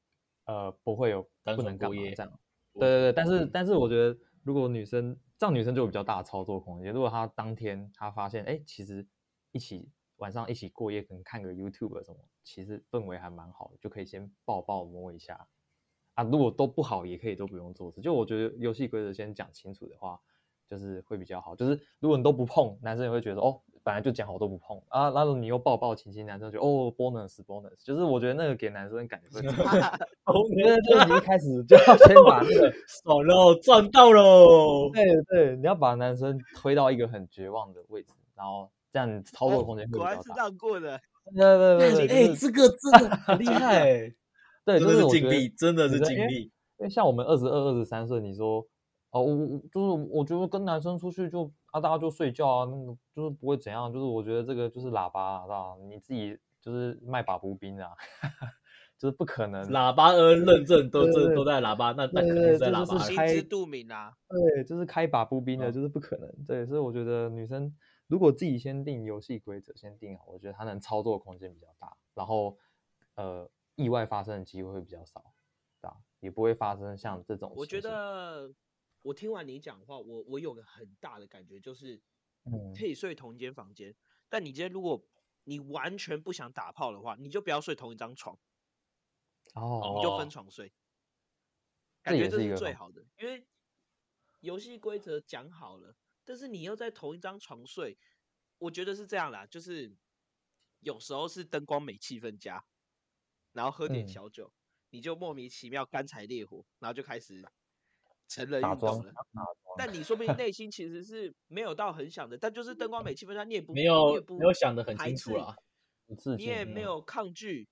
[0.45, 2.41] 呃不会有单不能过夜嘛这样。
[2.75, 6.93] 对对对，但是嗯但是我觉得如果女生这样，女生就有比较大的操作空间。
[6.93, 9.07] 如果她当天她发现，哎，其实
[9.53, 15.49] 一起晚上一起过夜，可能看个 YouTube 什么，其实氛围还蛮好的，就可以先抱抱摸一下
[16.15, 16.23] 啊。
[16.23, 18.01] 如果都不好，也可以都不用做事。
[18.01, 20.21] 就我觉得游戏规则先讲清楚的话，
[20.69, 21.57] 就是会比较好。
[21.57, 29.99] 就是如果你都不碰，男生也会觉得哦，本来就讲好都不碰啊，然后你又抱抱亲亲，男生就哦 bonus bonus，就是我觉得那个给男生感觉会差。
[30.33, 34.89] 我觉得就是你一开始就要先把那个， 爽喽，赚到喽！
[34.93, 40.43] 对对，你要把男生推到一个很绝望的位置，然后这样操作空间会果然是比较大。
[40.45, 41.01] 让过的。
[41.35, 44.15] 对对对对， 哎，就是这个真的很厉害 欸，
[44.65, 46.53] 对，真的是尽力，真的是女生因为尽力。
[46.79, 48.67] 因为像我们二十二、二十三岁，你说
[49.11, 57.89] 哦，我我就是我觉得跟男生出去就啊，大家就睡觉啊，那个就是不会怎样，就是我觉得这个就是喇叭啊，你自己就是卖把步兵啊，
[58.99, 59.67] 就是不可能。
[59.71, 64.13] 喇叭恩认证都这都在喇叭，那那对肯定是在喇叭心知肚明啊。
[64.29, 66.31] 对，就是开把步兵的，嗯就是不可能。
[66.47, 67.73] 对，所以我觉得女生
[68.07, 72.59] 如果自己先定游戏规则，先定好，我觉得它能操作空间比较大，然后
[73.15, 75.35] 呃，意外发生的机会会比较少，
[75.81, 75.97] 对吧？
[76.21, 77.53] 也不会发生像这种。
[77.57, 78.55] 我觉得
[79.03, 82.01] 我听完你讲话，我我有个很大的感觉，就是
[82.45, 83.95] 嗯可以睡同一间房间，
[84.29, 85.05] 但你今天如果
[85.45, 88.39] 你完全不想打炮的话，你就不要睡同一张床，
[89.55, 90.73] 哦，你就分哦床睡，
[92.03, 93.47] 感觉这是最好的，因为
[94.41, 97.97] 游戏规则讲好了，但是你又在同一张床睡，
[98.59, 99.91] 我觉得是这样啦，就是
[100.81, 102.63] 有时候是灯光美、气氛佳，
[103.53, 104.53] 然后喝点嗯小酒，
[104.91, 107.41] 你就莫名其妙干柴烈火，然后就开始
[108.27, 109.13] 成人运动了。
[109.79, 115.55] 但你说不定内心其实是没有到很想的，但就是灯光美、气氛佳，你也不没有没有想的很清楚啦。
[116.37, 117.69] 你也没有抗拒，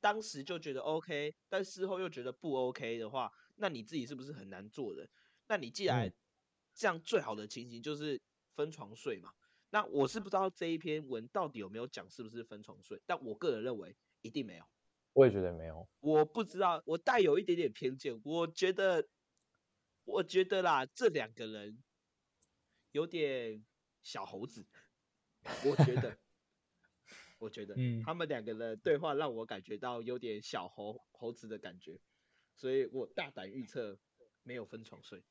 [0.00, 5.08] 当时就觉得 OK，但事后又觉得不 OK 的话，那你自己是不是很难做人？
[5.48, 6.14] 那你既然嗯
[6.74, 8.20] 这样，最好的情形就是
[8.54, 9.32] 分床睡嘛。
[9.70, 14.64] 那我是不知道这一篇文到底有没有讲是不是分床睡，但我个人认为一定没有。
[15.12, 15.88] 我也觉得没有。
[16.00, 18.20] 我不知道，我带有一点点偏见。
[18.24, 19.08] 我觉得，
[20.04, 21.82] 我觉得啦，这两个人
[22.92, 23.64] 有点
[24.02, 24.66] 小猴子。
[25.64, 26.16] 我觉得，
[27.38, 32.00] 我觉得，嗯他们两个的对话让我感觉到有点小猴猴子的感觉，
[32.56, 33.98] 所以我大胆预测
[34.42, 35.22] 没有分床睡。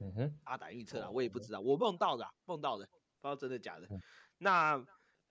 [0.00, 4.00] 嗯哼，大胆预测啊，我也不知道，我梦到的啊、梦到的，不知道真的假的嗯。
[4.38, 4.84] 那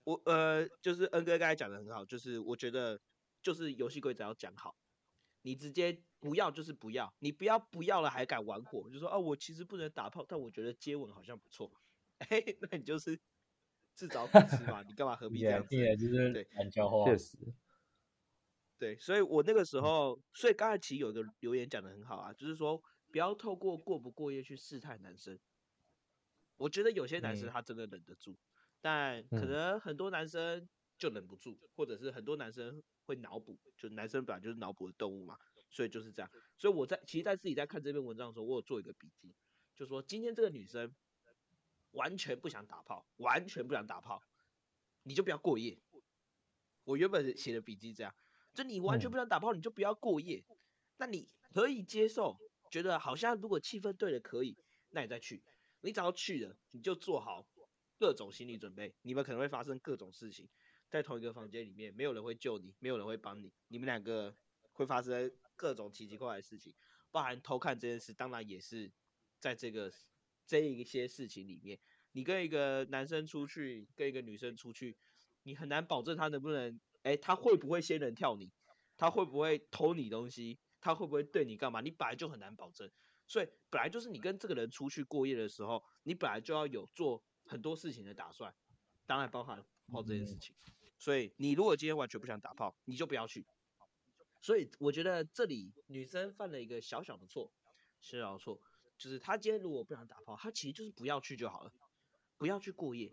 [0.04, 3.00] 我呃，就是恩哥刚才讲的很好，就是我觉得
[3.42, 4.76] 就是游戏规则要讲好，
[5.42, 11.70] 你直接不要就是不要，你不要不要了还敢玩火，就说哦，我其实不能打炮，但我觉得接吻好像不错，
[12.30, 13.18] 哎，那你就是
[13.94, 15.68] 自找苦吃嘛，你干嘛何必这样子？
[16.32, 17.04] 对懒教话。
[17.04, 17.36] 确实，
[18.78, 25.38] 对，所以我那个时候，所以刚才其实有一个留言讲的很好啊，就是说不要透过过不过夜去试探男生。
[26.56, 28.36] 我觉得有些男生嗯他真的忍得住，
[28.80, 30.68] 但可嗯能很多男生
[30.98, 35.38] 就忍不住，或者是很多男生会脑补，就男生本来就是脑补的动物嘛，
[35.70, 36.30] 所以就是这样。
[36.58, 39.34] 所以我在其实，在自己在看这篇文章的时候，我有做一个笔记，
[39.74, 40.94] 就说今天这个女生
[41.92, 44.22] 完全不想打炮，完全不想打炮，
[45.02, 45.80] 你就不要过夜。
[46.84, 48.14] 我原本写的笔记这样，
[48.52, 50.44] 就你完全嗯不想打炮，你就不要过夜。
[50.98, 52.38] 那你可以接受，
[52.70, 54.56] 觉得好像如果气氛对了可以，
[54.90, 55.42] 那你再去。
[55.82, 57.46] 你只要去了，你就做好
[57.98, 60.48] 各种心理准备，你们可能会发生各种事情，
[60.90, 64.36] 在同一个房间里面，没有人会救你，没有人会帮你，你们两个
[64.72, 66.74] 会发生各种奇奇怪怪的事情，
[67.10, 68.92] 包含偷看这件事，当然也是
[69.38, 69.90] 在这个
[70.46, 71.80] 这一些事情里面。
[72.12, 74.98] 你跟一个男生出去，跟一个女生出去，
[75.44, 78.52] 你很难保证他能不能，哎，他会不会仙人跳你，
[78.96, 82.90] 他会不会偷你东西，他会不会对你干嘛，你本来就很难保证。
[83.26, 88.52] 所以本来就是你跟这个人出去过夜的时候，你本来就要有做很多事情的打算，
[89.06, 90.54] 当然包含泡这件事情。
[90.98, 93.46] 所以你如果今天完全不想打炮，你就不要去。
[94.42, 97.52] 所以我觉得这里女生犯了一个小小的错，
[98.00, 98.60] 小小的错，
[98.98, 101.72] 就是她今天如果不想打炮，她其实就是不要去就好了，
[102.36, 103.12] 不要去过夜。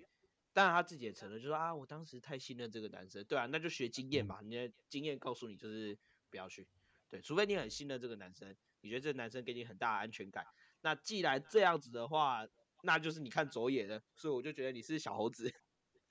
[0.53, 5.97] 当然她自己也承认，就说啊，我当时太信任这个男生，对啊，那就学经验嘛，你的经验告诉你就是
[6.29, 6.67] 不要去，
[7.09, 10.45] 对，除非你很信任这个男生，你觉得这个男生给你很大的安全感。
[10.81, 12.47] 那既然这样子的话，
[12.83, 15.51] 那就是你看走眼了，所以我就觉得你是小猴子，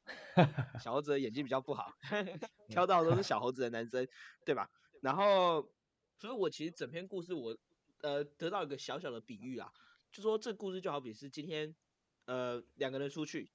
[0.82, 1.92] 小猴子的眼睛比较不好，
[2.68, 4.08] 挑到的都是小猴子的男生，
[4.44, 4.68] 对吧？
[5.02, 5.70] 然后，
[6.18, 7.56] 所以我其实整篇故事我
[8.02, 9.70] 呃得到一个小小的比喻啊，
[10.10, 11.76] 就说这故事就好比是今天
[12.24, 13.52] 呃两个人出去，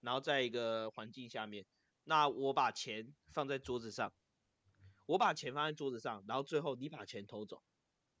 [0.00, 1.66] 然后在一个环境下面，
[2.04, 4.12] 那我把钱放在桌子上，
[5.06, 7.62] 我把钱放在桌子上，然后最后你把钱偷走，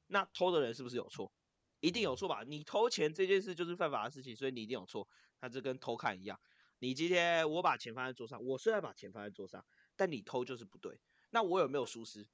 [0.06, 1.32] 那偷的人是不是有错？
[1.80, 2.42] 一定有错吧？
[2.46, 5.08] 你偷钱这件事就是犯法的事情，所以你一定有错。
[5.40, 6.40] 那这跟偷看一样，
[6.78, 9.66] 你今天我把钱放在桌上，我虽然把钱放在桌上，
[9.96, 11.00] 但你偷就是不对。
[11.30, 12.26] 那我有没有疏失？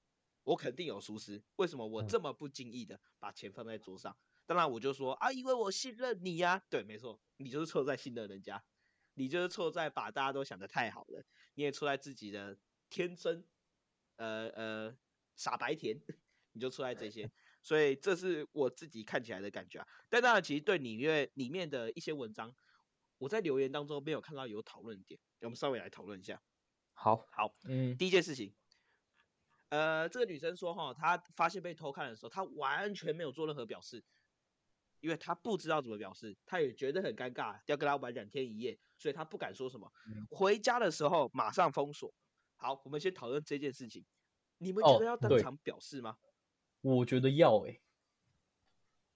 [0.44, 1.42] 我肯定有疏失。
[1.56, 4.16] 为什么我嗯这么不经意的把钱放在桌上？
[4.46, 8.64] 当然我就说啊，因为我信任你呀、对，没错，你就是错在信任人家，
[9.14, 12.58] 你就是错在把大家都想得太好了，你也错在自己的
[12.88, 13.46] 天真，
[14.20, 14.96] 呃呃
[15.34, 15.98] 傻白甜，
[16.52, 17.30] 你就出来这些。
[17.62, 19.86] 所以这是我自己看起来的感觉啊。
[20.10, 22.54] 但当然，其实对里面里面的一些文章，
[23.16, 26.42] 我在留言当中没有看到有讨论点，我们稍微来讨论一下。
[26.92, 28.54] 好，好，嗯，第一件事情，
[29.70, 34.04] 呃，这个女生说哈，她发现被偷看的时候，她完全没有做任何表示，
[35.00, 39.90] 因为她不知道怎么表示，她也觉得很尴尬，要跟他玩两天一夜，所以她不敢说什么。
[40.08, 42.12] 嗯回家的时候马上封锁。
[42.62, 44.04] 好，我们先讨论这件事情，
[44.58, 46.18] 你们觉哦得要当对场表示吗？
[46.82, 47.80] 我觉得要诶、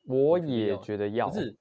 [0.04, 1.58] 我也要觉得要不，是，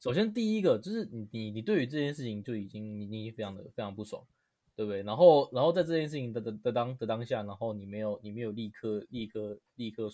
[0.00, 4.26] 首先第一个就是你你你对于这件事情就已经你你已经非常的非常不爽，
[4.74, 5.04] 对不对？
[5.04, 10.10] 然后然后在这件事情的的的当的当下，然后你没有你没有立刻立刻立刻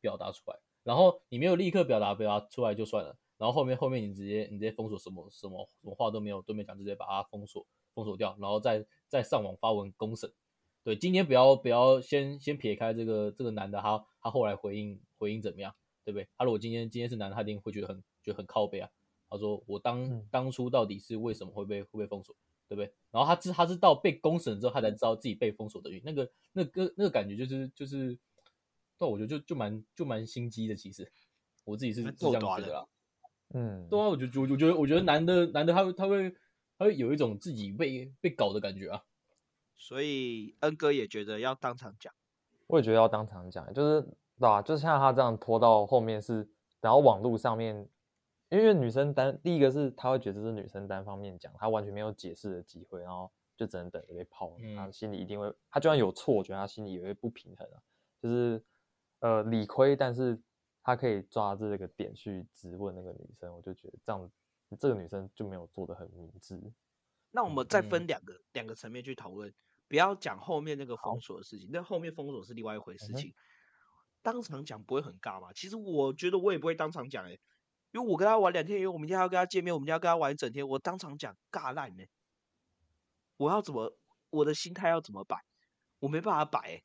[0.00, 10.32] 表达出来，然后你没有立刻表达表达出来就算了，然后后面后面你直接你直接封锁什么什么什么话都没有都没有讲，直接把它封锁封锁掉，然后再再上网发文公审。
[10.82, 16.26] 对，今天不要不要先先撇开这个这个男的他他后来回应回应怎么样，对不对？
[16.38, 18.88] 他如果今天今天是男的，他一定会觉得很觉得很靠背啊。
[19.28, 22.34] 他说我当、嗯当初到底是为什么会被会被封锁，
[22.66, 22.92] 对不对？
[23.10, 26.04] 然后他知他是到被公审之后，他才知道自己被封锁的原因。
[26.04, 28.18] 那个那个那个感觉就是就是，
[28.96, 30.74] 但我觉得就就蛮就蛮心机的。
[30.74, 31.12] 其实
[31.64, 32.86] 我自己是蛮是这样觉得啦。
[33.52, 36.34] 嗯，对啊，我就我我觉得我觉得男的男的他会他会
[36.80, 39.04] 他会有一种自己被被搞的感觉啊。
[39.76, 42.10] 所以恩哥也觉得要当场讲。
[42.68, 46.48] 我也觉得要当场讲，就是对吧、就像他这样拖到后面是，
[46.80, 47.86] 然后网络上面
[48.48, 54.56] 因为女生单第一个是她会觉得这是女生单方面讲，她完全没有解释的机会，然后就只能等着被泡。
[54.74, 57.82] 她嗯心里一定会，她就算有错，我觉得她心里也会不平衡啊。
[58.22, 58.62] 就是
[59.20, 60.40] 呃理亏，但是
[60.82, 64.30] 她可以抓这个点去质问那个女生，我就觉得这样
[64.78, 66.60] 这个女生就没有做的很明智。
[67.30, 69.52] 那我们再嗯分两个两个层面去讨论，
[69.88, 73.32] 不要讲后面那个封锁的事情，那后面封锁是另外一回事情。
[74.22, 75.52] 当场讲不会很尬吗？
[75.54, 77.30] 其实我觉得我也不会当场讲哎、
[77.92, 82.04] 因为我跟他玩两天，因为我明天还要跟他见面，我明天要跟他玩一整天，我当场讲尬烂呢、
[83.38, 83.96] 我要怎么
[84.30, 85.36] 我的心态要怎么摆？
[86.00, 86.82] 我没办法摆哎、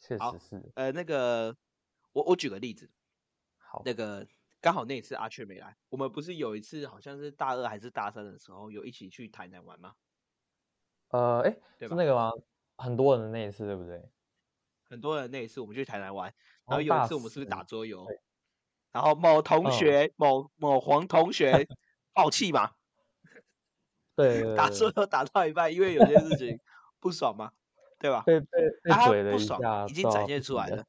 [0.00, 1.56] 确好实是呃，那个
[2.12, 2.90] 我我举个例子，
[3.56, 4.26] 好，那个
[4.60, 9.94] 刚好那一次阿雀没来，我们不是有一次好像是大二还是大三的时候，有一起去台南玩吗？
[11.08, 12.32] 呃，哎，是那个吗？
[12.76, 14.10] 很多人的那一次，对不对？
[14.88, 16.32] 很多人那一次我们去台南玩，
[16.66, 18.20] 然后有一次我们是不是打桌游对？
[18.92, 21.68] 然后某同嗯学、某某黄同学
[22.14, 22.72] 爆气嘛，
[24.16, 26.58] 对对打对桌游打到一半， 因为有些事情
[26.98, 27.52] 不爽嘛，
[27.98, 28.22] 对吧？
[28.26, 28.46] 被被
[28.82, 30.84] 被啊他嘴了一不爽已经展现出来了。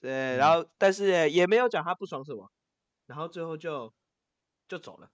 [0.00, 2.50] 对，然后但是也没有讲他不爽什么，
[3.08, 3.94] 然后最后就
[4.68, 5.10] 就走了，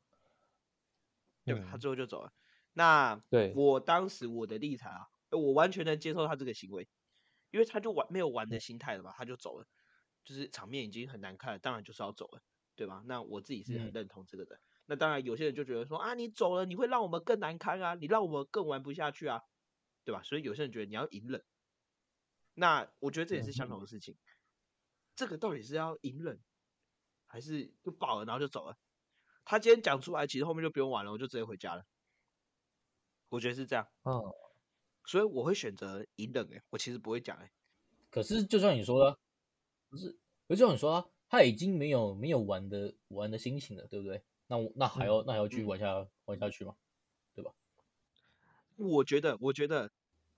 [1.45, 1.63] 对吧？
[1.71, 2.33] 他嗯最后就走了。
[2.73, 6.89] 那对我当时我的立场啊，我完全能接受他这个行为，
[7.53, 9.67] 因为他就玩没有玩的心态了嘛，他就走了，
[10.25, 12.43] 就是场面已经很难看了，当然就是要走了，
[12.75, 13.03] 对吧？
[13.07, 14.61] 那我自己是很嗯认同这个的。
[14.87, 19.41] 那当然有些人就觉得说啊，你走了你会让我们更难堪啊，你让我们更玩不下去啊，
[20.05, 20.23] 对吧？
[20.25, 21.45] 所以有些人觉得你要隐忍，
[22.55, 24.17] 那我觉得这也是相同的事情。
[25.15, 26.43] 这个到底是要隐忍，
[27.35, 28.79] 还是就爆了然后就走了？
[29.45, 31.85] 他今天讲出来，其实后面就不用玩了，我就直接回家了。
[33.29, 34.23] 我觉得是这样，嗯，
[35.05, 36.49] 所以我会选择隐忍。
[36.55, 37.51] 哎，我其实不会讲哎、
[38.09, 39.19] 可是就像你说的，
[39.89, 40.13] 不是，
[40.47, 44.23] 可是就像你说啊，他已经没有没有玩的玩的心情了，对不对？
[44.47, 46.77] 那我那还要、那还要继续嗯玩下玩下去吗？
[47.35, 47.53] 对吧
[48.77, 49.91] 我觉得，我觉得，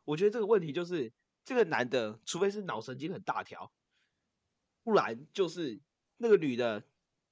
[0.06, 1.12] 我觉得这个问题就是
[1.44, 3.70] 这个男的，除非是脑神经很大条，
[4.82, 5.78] 不然就是
[6.18, 6.82] 那个女的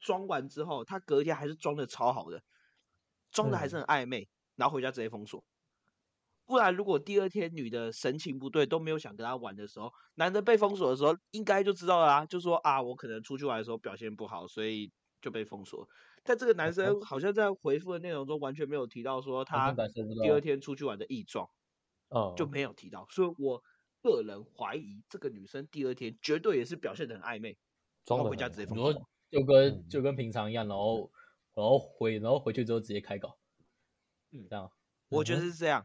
[0.01, 2.43] 装完之后，她隔天还是装的超好的，
[3.31, 5.45] 装的还是很暧昧，然后回家直接封锁。
[6.47, 14.93] 不然，如果第二天女的神情不对，都没有想跟他玩的时候，男的被封锁的时候，应该就知道了啊，就说啊，我可能出去玩的时候表现不好，所以
[15.23, 15.89] 就被封锁。
[16.23, 19.73] 但这个男生好像在回复的内容中完全没有提到说他
[20.23, 21.49] 第二天出去玩的异状，
[22.11, 23.63] 哦，就没有提到，所以我
[24.03, 27.57] 个人怀疑这个女生第二天绝对也是表现的很暧昧，然
[28.05, 29.09] 装后回家直接封锁。
[29.31, 31.11] 就跟嗯就跟平常一样，然后
[31.55, 33.37] 然后回然后回去之后直接开搞，
[34.31, 34.71] 嗯这样
[35.09, 35.85] 我觉得是这样，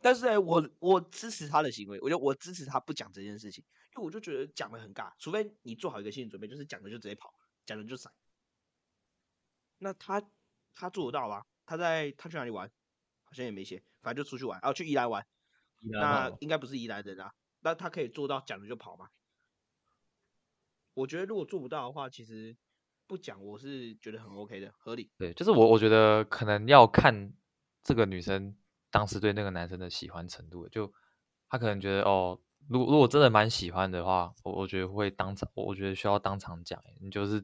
[0.00, 3.64] 但是呢，我我支持他的行为，我就我支持他不讲这件事情，
[3.96, 7.34] 因为我就觉得讲的很尬，除非你做好一个心理准备，就是讲了就直接跑，
[7.66, 8.12] 讲了就闪。
[9.78, 10.22] 那他
[10.74, 11.44] 他做得到吗？
[11.66, 12.70] 他在他去哪里玩？
[13.24, 15.26] 好像也没写，反正就出去玩，啊，去宜兰玩。
[15.80, 19.10] 那哦应该不是宜兰人啊，那他可以做到讲了就跑吗？
[20.98, 22.56] 我觉得如果做不到的话，其实
[23.06, 25.10] 不讲我是觉得很 OK 的，合理。
[25.16, 27.32] 对，就是我我觉得可能要看
[27.84, 28.56] 这个女生
[28.90, 30.92] 当时对那个男生的喜欢程度，就
[31.48, 37.36] 她可能觉得哦，如果如果真的蛮喜欢的话，我我觉得会当场，我我觉得需要当场讲，你就是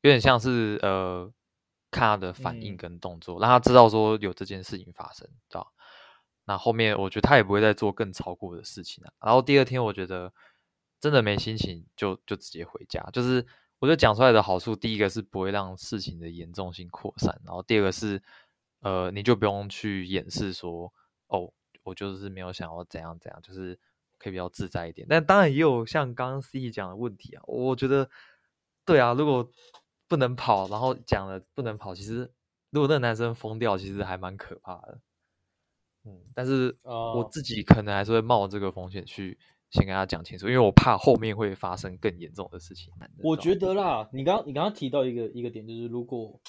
[0.00, 1.30] 有点像是呃
[1.90, 5.66] 看他的反应嗯跟动作，让他知道说有这件事情发生，对吧？
[6.46, 10.32] 那后面我觉得他也不会再做更超过的事情了、然后第二天我觉得
[11.00, 13.46] 真的没心情就就直接回家，就是
[13.78, 18.22] 我觉得讲出来的好处，第一个是不会让事情的严重性扩散，然后第二个是
[18.80, 20.92] 呃你就不用去掩饰说
[21.28, 23.78] 哦我就是没有想要怎样怎样，就是
[24.18, 25.06] 可以比较自在一点。
[25.08, 28.10] 但当然也有像刚刚 C 讲的问题啊，我觉得
[28.84, 29.50] 对啊，如果
[30.06, 32.30] 不能跑，然后讲了不能跑，其实
[32.68, 35.00] 如果那个男生疯掉，其实还蛮可怕的。
[36.04, 39.38] 嗯，但是我哦自己可能还是会冒这个风险去
[39.70, 42.92] 先跟他讲清楚，因为我怕后面会发生更严重的事情。
[43.22, 46.40] 我觉得啦，你刚你刚刚提到一个一个点，就是如果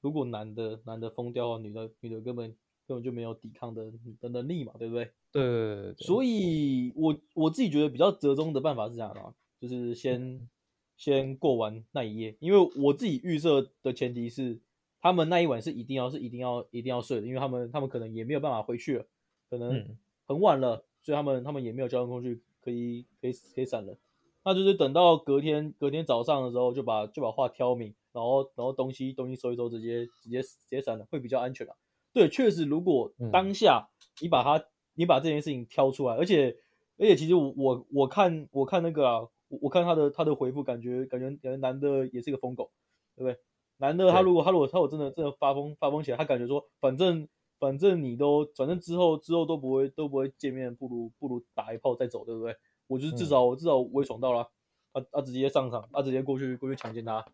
[0.00, 2.56] 如果男的男的疯掉女的女的根本
[2.86, 5.10] 根本就没有抵抗的的能力嘛，对不对？
[5.30, 10.48] 对对对对，所以我我自己觉得比较折中的办法是这样的啊，就是先
[10.96, 14.58] 先过完那一夜，因为我自己预设的前提是，
[15.00, 19.06] 他们那一晚是一定要是一定要一定要睡的，因为他们他们可能也没有办法回去了，
[19.50, 23.96] 可能嗯很晚了，所以他们他们也没有交通工具可以可以可以闪人，
[24.44, 31.74] 那就是等到隔天隔天早上的时候就把就把话挑明，然后然后东西东西收一收，直接直接直接闪了，会比较安全啊。
[32.12, 33.88] 对，确实，如果嗯当下
[34.20, 36.56] 你把它你把这件事情挑出来，而且
[36.98, 42.70] 而且其实我我我看我看那个啊，我我看他的他的回复，感觉感觉感觉男的也是个疯狗，
[43.16, 43.38] 对不对？
[43.78, 47.26] 男的他如果他如果他有真的真的发疯发疯起来，他感觉说反正
[47.60, 52.56] 反正你都反正之后之后都不会都不会见面，不如不如打一炮再走，对不对？
[52.88, 54.50] 我就是至嗯少我至少我也爽到了，
[54.92, 57.24] 他他直接上场，他直接过去过去强奸他，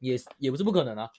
[0.00, 1.10] 也也不是不可能啊，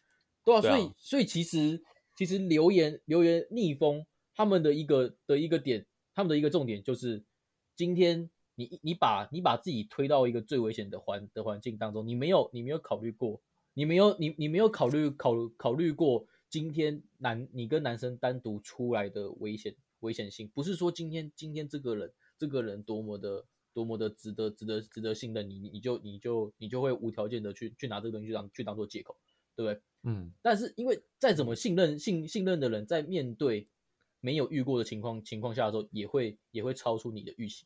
[0.43, 1.81] 对啊，对啊所以所以其实
[2.15, 4.05] 其实留言留言逆风
[4.35, 7.23] 他们的一个的一个点，他们的一个重点就是
[7.75, 13.41] 今天你你把你把自己推到一个最危险的环的环境当中，你没有你没有考虑过，
[13.73, 29.17] 你没有你你没有考虑考考虑过今天男你跟男生单独出来的危险危险性，不是说今天今天这个人这个人多么的多么的值得值得值得信任你，你你就你就你就会无条件的去去拿这个东西去当去当做借口，
[29.53, 29.81] 对不对？
[30.03, 33.67] 嗯，但是因为再怎么信任信信任的人，在面对
[34.21, 37.65] 没有遇过的情况情况下的时候，也会也会超出你的预期，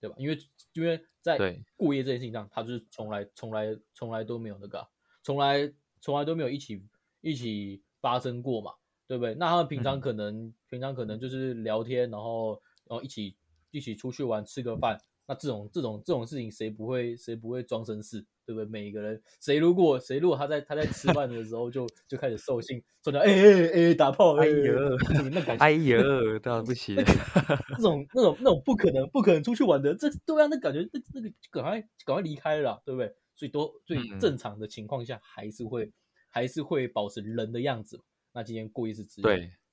[0.00, 0.16] 对吧？
[0.18, 0.36] 因为
[0.72, 4.88] 因为在对过夜这件事情上，他就是从来从来从来都没有那个啊、
[5.22, 6.82] 从来从来都没有一起
[7.20, 8.70] 一起发生过嘛，
[9.08, 9.34] 对不对？
[9.34, 12.52] 那他们平常嗯可能、平常可能就是聊天，然后
[12.88, 13.34] 然后一起
[13.72, 14.96] 一起出去玩，吃个饭。
[15.26, 18.64] 那这种这种这种事情，谁不会谁不会装绅士，对不对？
[18.66, 24.96] 每一个人，谁如果谁如果他在他在吃饭的时候就就开始兽性，说的哎哎哎打炮，哎哎呦
[25.32, 33.12] 那感觉哎呦，对不起，那种那种那种不可能不可能出去玩的，这对啊，那感觉那那个赶快赶快离开了啦，对不对？
[33.34, 35.92] 所以都所以嗯正常的情况下还是会
[36.36, 38.04] 还是会保持人的样子嘛。
[38.32, 39.28] 那今天故意是只有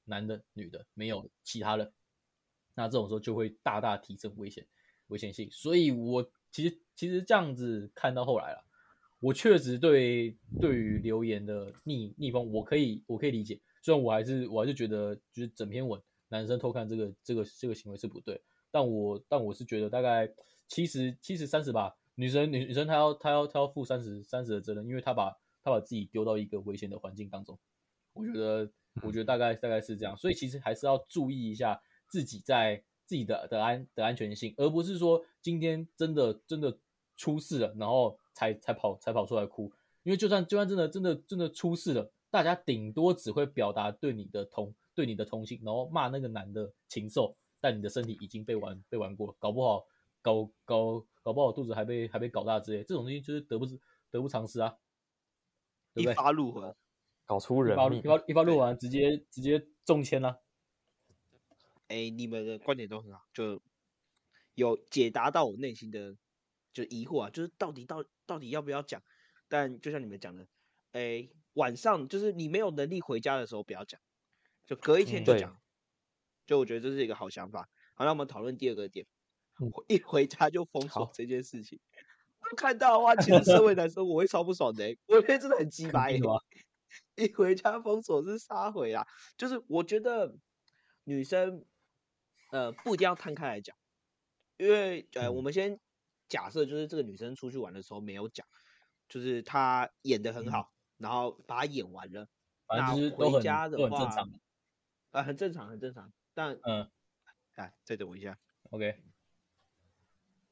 [0.06, 1.92] 男的女的，没有其他人，
[2.74, 4.66] 那这种时候就会大大提升危险
[5.08, 5.52] 危险性。
[5.52, 8.66] 所以我其实其实这样子看到后来了，
[9.20, 18.42] 我确实对对于留言的逆逆风，我可以我可以理解，虽然我还是我还是觉得就是整篇文男生偷看这个这个这个行为是不对，
[18.72, 20.34] 但我但我是觉得大概
[20.70, 27.58] 七十七十三十吧，女生女女生她要她要她要负三十三十的责任，因为她把他把自己丢到一个危险的环境当中，
[28.14, 28.70] 我觉得
[29.02, 36.78] 我觉得大概大概是这样，所以其实还是要注意一下自己在自己的的安的安全性，而不是说今天真的真的
[37.16, 39.72] 出事了，然后才才跑才跑出来哭，
[40.04, 49.86] 因为就算就算真的真的真的出事了，大家顶多只会表达对你的同对你的同情，然后骂那个男的禽兽，但你的身体已经被玩被玩过了，搞不好
[50.22, 53.66] 搞搞搞不好肚子还被还被搞大之类，这种东西就是得不
[54.12, 54.76] 得不偿失啊，
[55.94, 56.16] 对一不对？
[56.16, 56.76] 发入魂。
[57.26, 58.18] 搞出人命一发一。
[58.20, 60.42] 发一发录完，直接直接中签了。
[61.88, 63.62] 哎，你们的观点都很好，就
[64.56, 66.18] 有解答到我内心的
[66.74, 69.02] 就疑惑啊，就是到底到到底要不要讲？
[69.48, 70.48] 但就像你们讲的，
[70.92, 74.02] 哎，晚上就是你没有能力回家的时候不要讲，
[74.66, 75.60] 就隔一天就讲。
[76.46, 77.70] 就我觉得这是一个好想法。
[77.94, 79.06] 好，那我们讨论第二个点，
[79.62, 81.80] 嗯一回家就封锁这件事情。
[82.52, 86.18] 我 看到的话，其实身为男生，我会超不爽的欸、我觉得真的很鸡掰、欸。
[86.18, 86.36] 是吗？
[87.16, 90.36] 一回家封锁是杀回啊，就是我觉得
[91.04, 91.66] 女生
[92.52, 93.76] 呃不一定要摊开来讲，
[94.58, 95.80] 因为呃我嗯们先
[96.28, 98.46] 假设就是这个女生出去玩的时候没有讲，
[99.10, 100.52] 就是她演的很嗯。
[100.52, 102.28] 好，然后把她演完了，
[102.68, 104.30] 反正那就是都很回家的都很正话常。
[105.12, 106.90] 啊、很正常很正常，但嗯。
[107.56, 108.36] 哎再等我一下
[108.72, 109.04] ，，OK，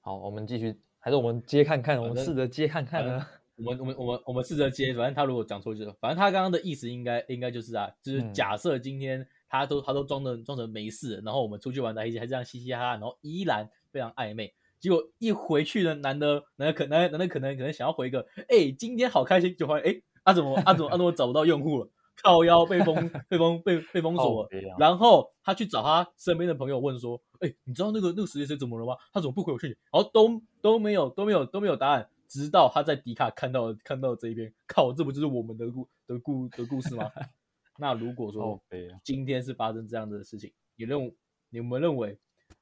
[0.01, 3.25] 好，我们继续，还是我们接看看，我们试着接看看呢。
[3.57, 21.89] 我们我们我们我们试着接，反正他如果讲错就是，反正他刚刚的意思应该应该就是啊，就是嗯假设今天他都他都装的装成没事，然后我们出去玩在一起还这样嘻嘻哈哈，然后依然非常暧昧，结果一回去呢，男的男的可男男的可能可能想要回一个，哎、今天好开心，就发现哎，啊怎么啊怎么啊怎么找不到用户了，
[22.23, 24.47] 靠腰被封被封被被封锁
[24.79, 28.95] 然后他去找他身边的朋友问说：“哎、你知道那个那个实习生怎么了吗？
[29.11, 37.11] 他怎么不回我讯息？”然后都都没有都没有都没有答案，直到他在迪卡看到看到这一篇，靠，这不就是我们的故的故的故事吗？
[37.77, 38.61] 那如果说
[39.03, 41.13] 今天是发生这样的事情，你认
[41.49, 42.17] 你们认为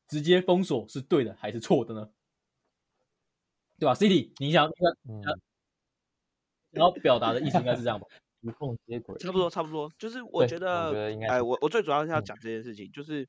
[0.08, 2.10] 直接封锁是对的还是错的呢？
[3.78, 5.24] 对吧？City，你想你想嗯，
[6.74, 8.08] 想要表达的意思应该是这样吧？
[8.42, 13.28] 无缝接轨，差不多差不多，就是我觉得，哎，觉得应该是我我最主要是要嗯讲这件事情，就是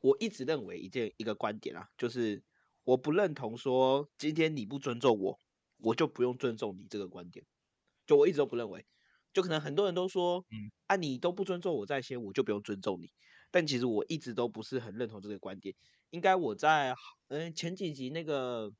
[0.00, 2.42] 我一直认为一件一个观点啊，就是
[2.84, 5.38] 我不认同说今天你不尊重我，
[5.78, 7.44] 我就不用尊重你这个观点，
[8.06, 8.86] 就我一直都不认为，
[9.32, 13.12] 就可能很多人都说，嗯啊你都不尊重我在先，我就不用尊重你，
[13.50, 15.74] 但其实我一直都不是很认同这个观点，
[16.10, 16.94] 应该我在
[17.28, 18.72] 嗯前几集那个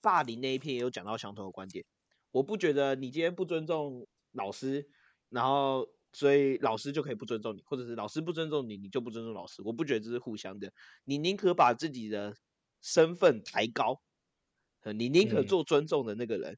[0.00, 1.84] 霸凌那一篇也有讲到相同的观点。
[2.30, 4.88] 我不觉得你今天不尊重老师，
[5.30, 9.60] 然后所以老师就可以不尊重你，或者是老师不尊重你，你就不尊重老师。
[9.62, 10.72] 我不觉得这是互相的，
[11.04, 12.34] 你宁可把自己的
[12.80, 14.00] 身份抬高，
[14.80, 16.56] 呃你宁可嗯做尊重的那个人，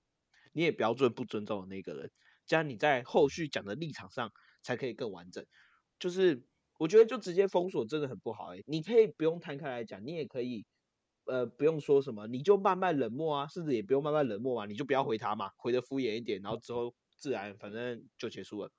[0.52, 2.12] 你也不要做不尊重的那个人。
[2.46, 4.30] 这样你在后续讲的立场上
[4.62, 5.44] 才可以更完整。
[5.98, 6.44] 就是
[6.78, 10.64] 我觉得就直接封锁真的很不好哎、你可以不用摊开来讲，你也可以
[11.26, 18.70] 呃不用说什么，你就慢慢冷漠啊，甚至也不用慢慢冷漠嘛，你就不要回他嘛，回的敷衍一点，然后之后自然反正就结束了。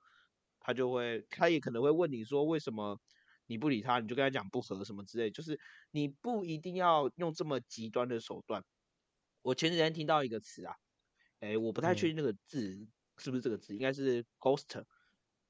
[0.60, 3.00] 他就会，他也可能会问你说为什么
[3.46, 5.58] 你不理他，你就跟他讲不合什么之类，就是
[5.90, 8.64] 你不一定要用这么极端的手段。
[9.42, 10.76] 我前几天听到一个词啊，
[11.40, 12.86] 哎，我不太确定那个字
[13.16, 14.84] 是不是这个字，应该是 ghoster，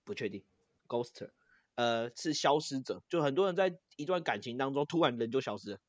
[0.04, 0.44] 不确定
[0.86, 1.30] ghoster，
[1.74, 5.80] 呃，是消失者，就很多人在一段感情当中突然人就消失了，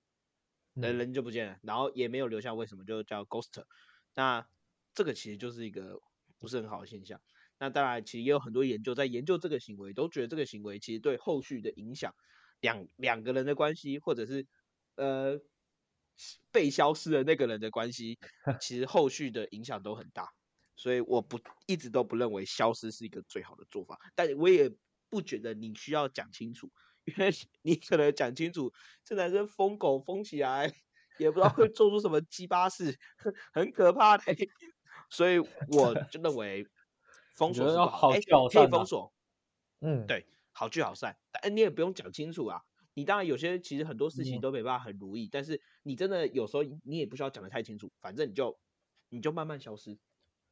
[0.74, 3.66] 人嗯人就不见了，然后也没有留下为什么，就叫 ghoster。
[4.16, 4.48] 那
[4.94, 6.02] 这个其实就是一个
[6.40, 7.22] 不是很好的现象。
[7.62, 12.12] 那当然，其实也有很多研究在研究这个行为，都觉得这个行为其实对后续的影响，
[12.59, 14.47] 两两个人的关系，或者是
[14.95, 15.39] 呃
[16.51, 18.18] 被消失的那个人的关系，
[18.59, 20.30] 其实后续的影响都很大。
[20.76, 24.72] 所以我不一直都不认为消失是一个最好的做法，但我也
[25.12, 26.72] 不觉得你需要讲清楚，
[27.05, 27.30] 因为
[27.62, 28.74] 你可能讲清楚，
[29.05, 30.74] 这男生疯狗疯起来，
[31.20, 32.97] 也不知道会做出什么鸡巴事，
[33.53, 34.24] 很可怕的。
[35.12, 36.66] 所以我就认为
[37.36, 39.14] 封锁是不好哎可以封锁，
[39.80, 42.62] 嗯，对好聚好散，但你也不用讲清楚啊。
[42.94, 48.60] 你当然有些其实很多事情嗯都没办法很如意，但是你真的有时候你也不需要讲的太清楚，反正你就
[49.10, 49.98] 你就慢慢消失，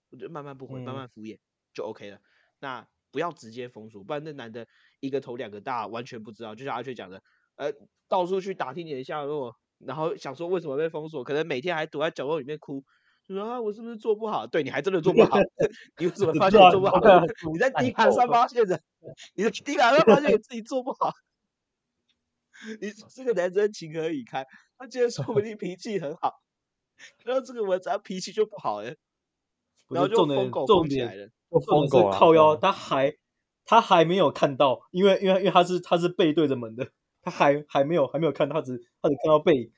[0.10, 1.38] 我就慢慢不回，慢嗯慢敷衍
[1.74, 2.20] 就 OK 了。
[2.60, 4.66] 那不要直接封锁，不然那男的
[5.02, 6.56] 一个头两个大，完全不知道。
[6.56, 7.22] 就像阿雀讲的，
[7.56, 7.74] 呃，
[8.08, 12.86] 到处去打听你的下落，然后想说为什么被封锁，可能每天还躲在角落里面哭，
[13.30, 14.48] 就说啊我是不是做不好？
[14.48, 15.38] 对，你还真的做不好
[16.00, 17.00] 你为什么发现你做不好？
[17.54, 18.82] 你在 地板上发现的，
[19.36, 21.12] 你在地板上发现你自己做不好。
[22.82, 24.46] 你这个男生情何以堪？
[24.78, 26.42] 他今天说不定脾气很好，
[27.24, 28.96] 然后这个文章脾气就不好了，
[29.90, 31.30] 然后就疯狗重点疯起来了。
[31.52, 33.14] 重点是疯狗啊靠腰，嗯他还
[33.64, 36.90] 他还没有看到，因为因为因为他是他是背对着门的，
[37.22, 39.72] 他还还没有还没有看到，他只他只看到背影。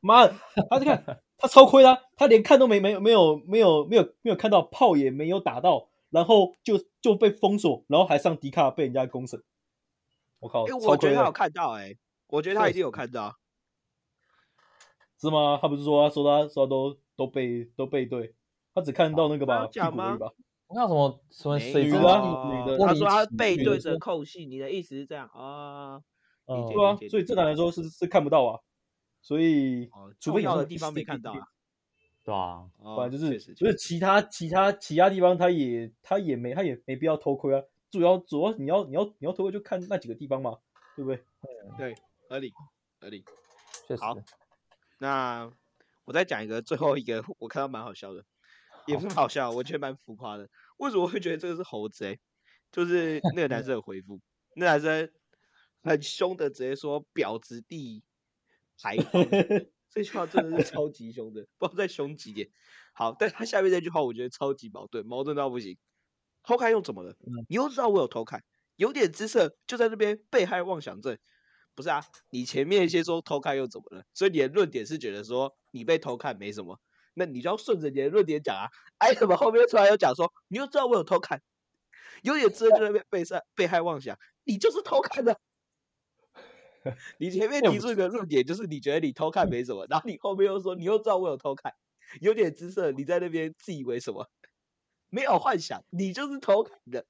[0.00, 0.34] 妈的，
[0.68, 9.42] 他就看他超亏啦，他连看都没没有没有没有没有没有看到，炮也没有打到，然后就就被封锁，然后还上迪卡被人家公审。
[10.38, 11.96] 我靠，我觉得他有看到、哎，
[12.28, 13.34] 我觉得他确一定有看到。
[15.20, 15.58] 是吗？
[15.60, 18.36] 他不是说他说他说他都都背都背对，
[18.72, 20.32] 他只看到那个吧屁讲吗股而已吧？
[20.68, 26.00] 我看什么什么没水晶女的啊女的他说他背对着扣戏，你的意思是这样啊？
[26.46, 28.60] 对啊，所以正常来说是是看不到啊，
[29.22, 31.48] 所以哦，除非有那种重要的地方没看到啊。
[32.24, 40.58] 对啊，哦不然就是就是其他其他其他地方他也他也没他也没必要偷窥啊，主要主要你要你要你要偷窥就看那几个地方嘛，
[40.94, 41.24] 对不对？
[41.78, 41.96] 对，
[42.28, 42.52] 合理
[43.00, 43.24] 合理。
[43.88, 44.14] 确实好
[44.98, 45.50] 那
[46.04, 48.24] 我再讲一个最后一个，我看到蛮好笑的，
[48.86, 50.48] 也不是好笑，我觉得蛮浮夸的。
[50.76, 52.20] 为什么会觉得这个是猴子、欸？
[52.70, 54.20] 就是那个男生的回复，
[54.54, 55.10] 那男生
[55.82, 58.02] 很凶的直接说“婊子地
[58.82, 59.26] 排荒”，
[59.88, 62.48] 这句话真的是超级凶的，不知道再凶几点。
[62.94, 65.78] 好，但他下面这句话我觉得超级矛盾，矛盾到不行。
[66.42, 67.14] 偷看又怎么了？
[67.48, 68.42] 你又知道我有偷看，
[68.76, 71.16] 有点姿色就在那边被害妄想症。
[71.74, 74.04] 不是啊，你前面先说偷看又怎么了？
[74.12, 76.80] 所以你的论点是觉得说你被偷看没什么，
[77.14, 78.68] 那你就要顺着你的论点讲啊。
[78.98, 81.40] 哎，怎么后面突然又讲说你又知道我有偷看，
[82.22, 85.40] 有点姿色就在那边被害被害妄想，你就是偷看的。
[87.18, 91.72] 你前面提出一个论点，就是你觉得你偷看没什么，然后你后面又说你又知道我有偷看，
[92.20, 94.26] 有点姿色，你在那边自以为什么？
[95.10, 97.04] 没有幻想，你就是偷看的。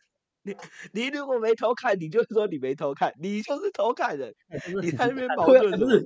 [0.44, 0.56] 你
[0.92, 4.34] 你如果没偷看，你就说你没偷看，你就是偷看的。
[4.82, 6.00] 你在那边矛盾不是不是，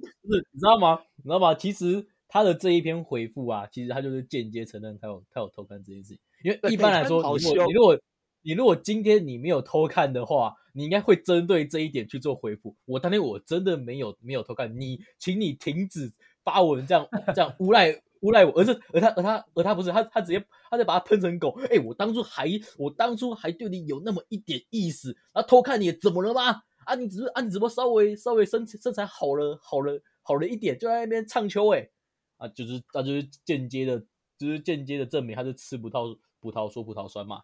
[0.53, 1.01] 你知道吗？
[1.17, 1.55] 你知道吗？
[1.55, 6.19] 其实他的这一篇回复啊，其实他就是间接承认他有他有偷看这件事情。
[6.45, 7.99] 因为一般来说，如果你如果
[8.47, 12.77] 你如果今天你没有偷看的话，你应该会针对这一点去做回复。
[12.85, 16.13] 我当天我真的没有没有偷看，你请你停止
[16.45, 17.91] 发文这样这样诬赖
[18.21, 21.59] 诬赖我，而是而他而他而他不是他他直接他在把他喷成狗。
[21.73, 26.63] 哎、我当初还我当初还对你有那么一点意思，然后偷看你怎么了吗？
[26.85, 31.91] 啊，你只是啊，你只不过稍微稍微身身材好了好了好了一点，就在那边唱秋哎、
[32.37, 33.99] 啊，就是他就是间接的，
[34.39, 37.43] 就是间接的证明他是吃葡萄葡萄说葡萄酸嘛，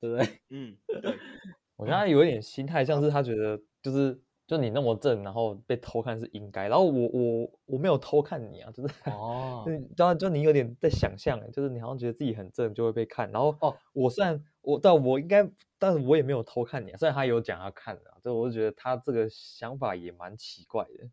[0.00, 0.40] 对不对？
[0.48, 1.00] 嗯，对，
[1.76, 9.62] 我觉得他有一点心态，像是他觉得就是就你那么正，然后被偷看是应该，然后我我我没有偷看你啊，就是哦。
[9.66, 15.48] 对，当然就你有点在想象，就是你好像觉得自己很正就会被看，然后哦，我虽然我但我应该，
[15.78, 21.10] 但是我也没有偷看你啊，虽然他有讲他看的、啊，这我就觉得他这个想法也蛮奇怪的，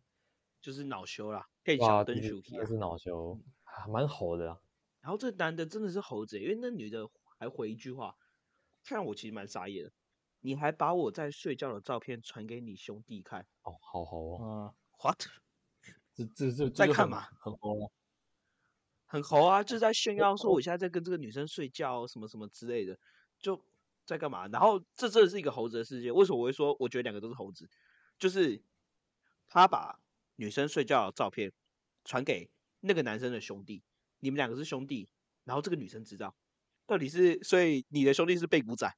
[0.60, 2.60] 就是恼羞啦，可以哇，小真灯鼠皮啊。
[2.60, 4.58] 是真的是恼羞，啊蛮猴的啊，
[5.00, 7.08] 然后这男的真的是猴子欸，因为那女的
[7.38, 8.16] 还回一句话，
[8.88, 9.92] 看我其实蛮傻眼的。
[10.40, 15.18] 你还把我在睡觉的照片传给你兄弟看哦，好好哦，嗯，，what？
[16.14, 17.90] 这这这这在干嘛很红哦。
[19.06, 22.98] 很猴啊，就是在炫耀说我 现在在跟这个女生睡觉，什么什么之类的，
[23.40, 23.60] 就
[24.04, 24.46] 在干嘛？
[24.48, 26.12] 然后这真的是一个猴子的世界。
[26.12, 27.68] 为什么我会说我觉得两个都是猴子？
[28.18, 28.62] 就是
[29.48, 29.98] 他把
[30.36, 31.52] 女生睡觉的照片
[32.04, 33.82] 传给那个男生的兄弟，
[34.20, 35.08] 你们两个是兄弟，
[35.44, 36.36] 然后这个女生知道，
[36.88, 38.90] 到底是所以你的兄弟是背骨仔，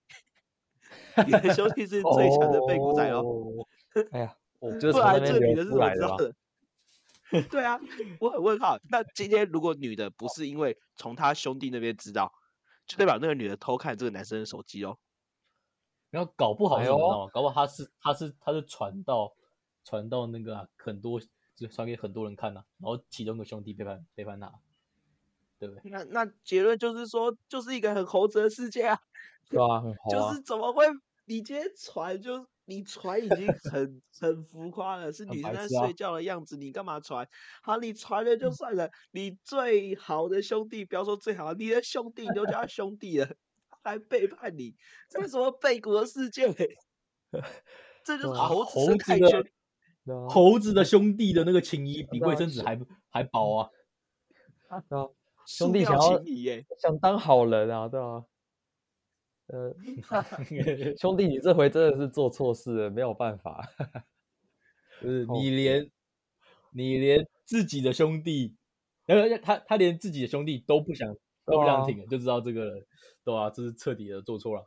[1.27, 3.19] 你的兄 弟是最强的背骨仔哦。
[3.21, 3.67] 哦。
[4.13, 6.17] 哎呀， 我就这个女的是出来知道？
[6.17, 6.35] 的？
[7.51, 7.79] 对啊，
[8.21, 8.79] 我很问号。
[8.91, 12.33] 那今天如果女的不是因为从她兄弟那边知道，
[12.87, 14.97] 就代表那个女的偷看这个男生的手机哦。
[16.11, 17.29] 然后搞不好什么？
[17.35, 19.33] 搞不好他是他是他是传到
[19.85, 21.21] 传到那个啊、很多
[21.57, 24.53] 就传给很多人看呐、然后其中一个兄弟背叛背叛他，
[25.61, 25.91] 对不对？
[25.91, 28.99] 那那结论就是说，就是一个很猴子的世界啊。
[29.49, 30.41] 对啊，很 好啊就是。
[30.41, 30.87] 怎么会？
[31.27, 37.29] 你今天传就你传已经很很浮夸了，是很女生在睡觉的样子，你干嘛传？
[37.63, 43.29] 好，你传了就算了，你最好的兄弟，不要说最好，你的兄弟你都叫他兄弟了，
[43.85, 44.75] 还背叛你，
[45.09, 46.49] 这是什么背骨的世界？
[48.03, 49.45] 这就是猴子的生态圈。
[50.29, 53.71] 猴子的兄弟的那个情谊比卫生纸还还薄啊！
[54.69, 55.15] 啊，塑
[55.47, 58.25] 兄弟料想要想当好人啊，对啊。
[59.47, 59.75] 呃，
[60.97, 63.69] 兄弟，你这回真的是做错事了，没有办法。
[65.03, 65.91] 就是哦你连
[66.73, 68.55] 你连自己的兄弟，
[69.07, 71.13] 然后他他连自己的兄弟都不想
[71.45, 72.87] 都不想挺，就知道这个人
[73.25, 74.65] 对吧、这是彻底的做错了。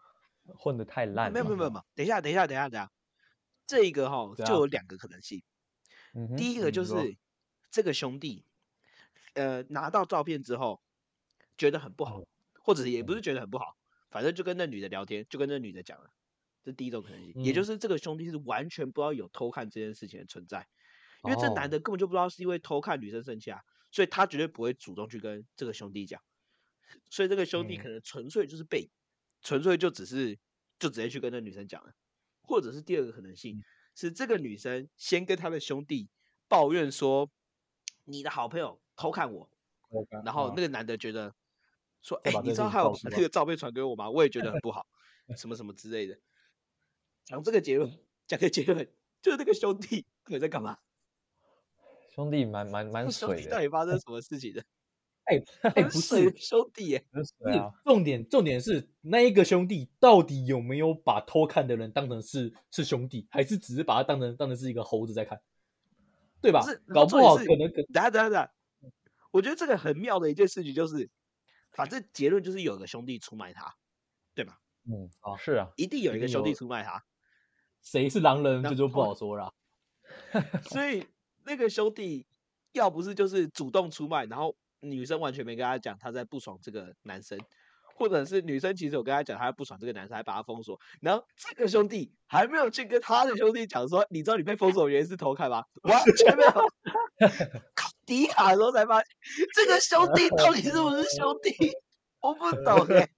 [0.58, 1.32] 混的太烂了。
[1.32, 2.92] 没有没有没有等一下等一下等一下等一下，
[3.66, 5.42] 这个哈就有两个可能性。
[6.14, 7.16] 嗯，第一个就是
[7.72, 8.44] 这个兄弟，
[9.34, 10.82] 呃，拿到照片之后
[11.58, 12.22] 觉得很不好，
[12.62, 13.76] 或者也不是觉得很不好，
[14.10, 16.10] 反正就跟那女的聊天，就跟那女的讲了，
[16.64, 17.66] 这是第一种可能性，也就嗯。
[17.66, 20.68] 是这个兄弟是完全不知道有偷看这件事情的存在，
[21.24, 21.70] 因为这男哦。
[21.70, 23.60] 的根本就不知道是因为偷看女生生气啊，
[23.92, 26.22] 所以他绝对不会主动去跟这个兄弟讲，
[27.10, 27.82] 所以这个兄弟嗯。
[27.82, 28.92] 可能纯粹就是被，
[29.42, 30.38] 纯粹就只是
[30.78, 31.94] 就直接去跟那女生讲了，
[32.44, 33.64] 或者是第二个可能性、嗯。
[33.96, 36.10] 是这个女生先跟她的兄弟
[36.48, 37.32] 抱怨说，
[38.06, 39.50] 你的好朋友偷看我，
[40.24, 41.36] 然后那个男的觉得
[42.02, 44.10] 说，哎、你知道还有那个照片传给我吗？
[44.10, 44.88] 我也觉得很不好，
[45.36, 46.18] 什么什么之类的。
[47.26, 48.90] 讲这个结论，讲个结论，
[49.22, 50.78] 就是那个兄弟到底在干嘛？
[52.16, 54.64] 兄弟蛮蛮蛮兄弟水，到底发生 什么事情的？
[55.26, 55.36] 哎
[55.76, 57.74] 哎，很不是，兄弟耶，不是啊。
[57.84, 65.42] 重点，重点是那一个兄弟到底有没有把偷看的人当成是是兄弟，还是只是把他当成当成是一个猴子在看，
[66.42, 66.82] 对吧是？
[66.94, 68.54] 搞不好可能可等下等下等下，
[69.34, 71.10] 我觉得这个很妙的一件事情就是，
[71.72, 73.74] 反正结论就是有个兄弟出卖他，
[74.36, 74.60] 对吧？
[74.86, 77.04] 嗯，啊是啊，一定有一个兄弟出卖他，
[77.82, 79.52] 谁是狼人，然这就不好说了啊。
[80.70, 81.08] 所 以
[81.46, 82.28] 那个兄弟
[82.74, 87.40] 要不是就是主动出卖，然后女生完全没跟他讲他在不爽这个男生，
[87.96, 95.66] 或者是女生其实有跟他讲他在不爽这个男生，还把他封锁，然后这个兄弟还没有去跟他的兄弟讲说，你知道你被封锁的原因是偷看吗？
[95.82, 96.52] 完全没有。
[98.04, 99.08] 考迪卡的时候才发现，
[99.56, 101.72] 这个兄弟到底是不是兄弟？
[102.22, 103.10] 我不懂哎、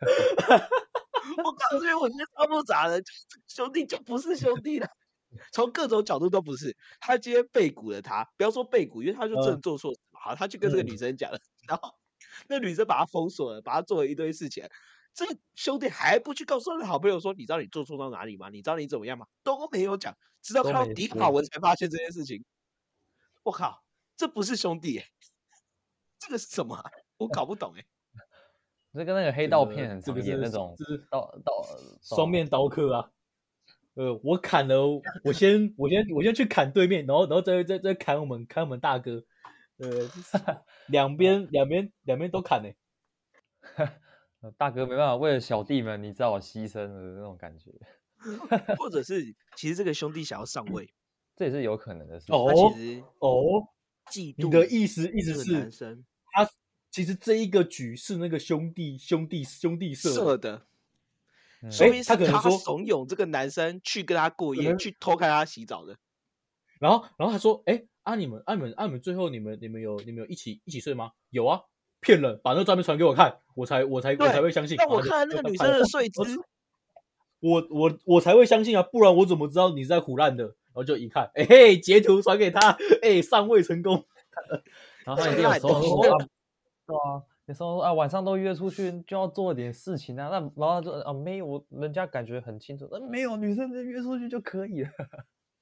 [1.44, 3.02] 我告诉你，我觉得超复杂的，
[3.48, 4.88] 兄弟就不是兄弟了。
[5.52, 6.76] 从各种角度都不是。
[7.00, 10.20] 他今天背骨了他，不要说背骨，因为他就真的嗯做错事嘛。
[10.20, 11.94] 好，他去跟这个女生讲了，然后
[12.48, 14.68] 那女生把他封锁了，把他做了一堆事情。
[15.14, 18.48] 这个兄弟还不去告诉他的好朋友说，你知道你做错到哪里吗？
[18.50, 19.26] 你知道你怎么样吗？
[19.42, 22.44] 都没有讲，直到都看到迪卡文才发现这件事情。
[23.42, 23.83] 我靠，
[24.16, 25.06] 这不是兄弟、欸，
[26.18, 27.84] 这个是什么啊、我搞不懂哎、
[28.94, 31.52] 这跟那个黑这个道片很常演那种这是刀刀
[32.02, 33.10] 双面刀客啊。
[33.94, 39.24] 呃，我砍了，我先我先我先去砍对面，然后然后再再再砍我们砍我们大哥，
[39.76, 40.10] 呃，
[40.88, 42.70] 两边两边两边都砍呢、
[44.42, 47.70] 呃大哥没办法，为了小弟们，你知道我牺牲了的那种感觉，
[48.76, 50.92] 或者是其实这个兄弟想要上位，
[51.36, 52.32] 这也是有可能的事。
[52.32, 53.62] 哦他其实哦，
[54.10, 56.50] 嫉妒你的意思意这思是，男生他
[56.90, 60.66] 其实这一个局是那个兄弟兄弟兄弟设的
[61.70, 65.96] 所以，他他可能说怂恿这个男生去跟他过夜，去偷看他洗澡的。
[66.78, 71.12] 然后然后他说，哎、啊你们啊你们啊你们最后你们你们有你们有一起一起睡吗？
[71.30, 71.62] 有啊，
[72.00, 74.76] 骗人，把那个照片传给我看，我才我才我才会相信。
[74.76, 76.22] 那我看那个女生的睡姿，
[77.40, 80.54] 我我我才会相信啊，不然我怎么知道你是在胡乱的？
[80.74, 84.04] 然后就一看，哎、嘿，截图传给他，哎、上位成功。
[85.06, 86.26] 然后他一定有这个收很懂收啊，
[86.86, 94.90] 对啊，那时候啊晚上都约出去就要做点事情啊，那然后就啊没有，人家感觉很清楚，那没有女生约出去就可以了。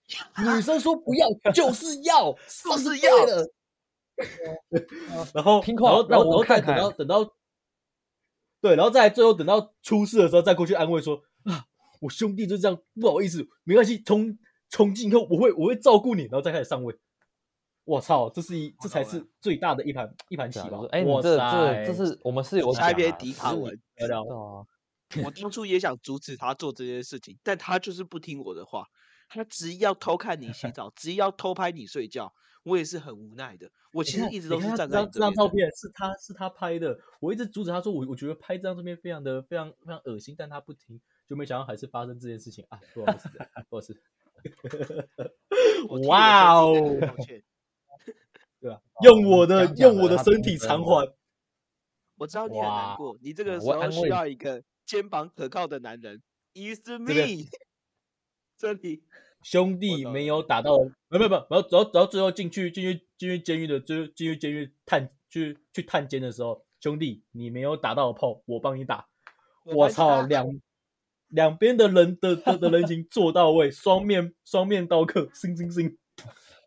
[0.56, 2.32] 女生说不要就是要，
[2.64, 3.50] 就是要的。
[5.34, 7.34] 然后，听话然后，然让后，然后再我看看等到等到，
[8.60, 11.66] 对，然后再最后等到出事的时候再过去安慰说啊，
[12.00, 14.38] 我兄弟就这样，不好意思，没关系，从
[14.72, 16.98] 从今以后我会我会照顾你，然后再开始上位。
[17.84, 20.88] 我操，这是一这才是最大的一盘一盘棋吧就是？
[20.88, 24.24] 哎，你哇这塞这这是我们是有下一篇讲啊迪卡文，聊聊
[25.10, 28.86] 对啊，我当初也想阻止他做这件事情，但他就是不听我的话。
[29.28, 32.32] 他执意要偷看你洗澡，执意要偷拍你睡觉，
[32.64, 33.70] 我也是很无奈的。
[33.92, 35.48] 我其实一直都是站在这张这张照。
[35.48, 42.78] 片是他是他拍的，我一直阻止他说我我觉得拍这张照片非常的非常非常恶心，但他不听，就没想到还是发生这件事情啊！
[42.94, 43.28] 不好意思，
[43.68, 44.00] 不好意思。
[46.08, 46.74] 哇哦，
[48.60, 48.80] 对吧？
[49.02, 51.12] 用我的用我的身体偿还，
[52.16, 56.22] 我知道你很难过，你这个时候需要一个肩膀可靠的男人。
[56.54, 57.46] Is 边 me，
[58.58, 59.04] 这里
[59.42, 60.76] 兄弟没有打到，
[61.08, 69.08] 没有没有没有，然后然后然后最后进去进去进去监狱的，最后进去监狱探去去探监的时候，兄弟你没有打到炮，我帮你打。
[69.64, 70.46] 我操，两
[71.32, 75.98] 两边的人的的的人情做到位，双面双面刀客，星星星，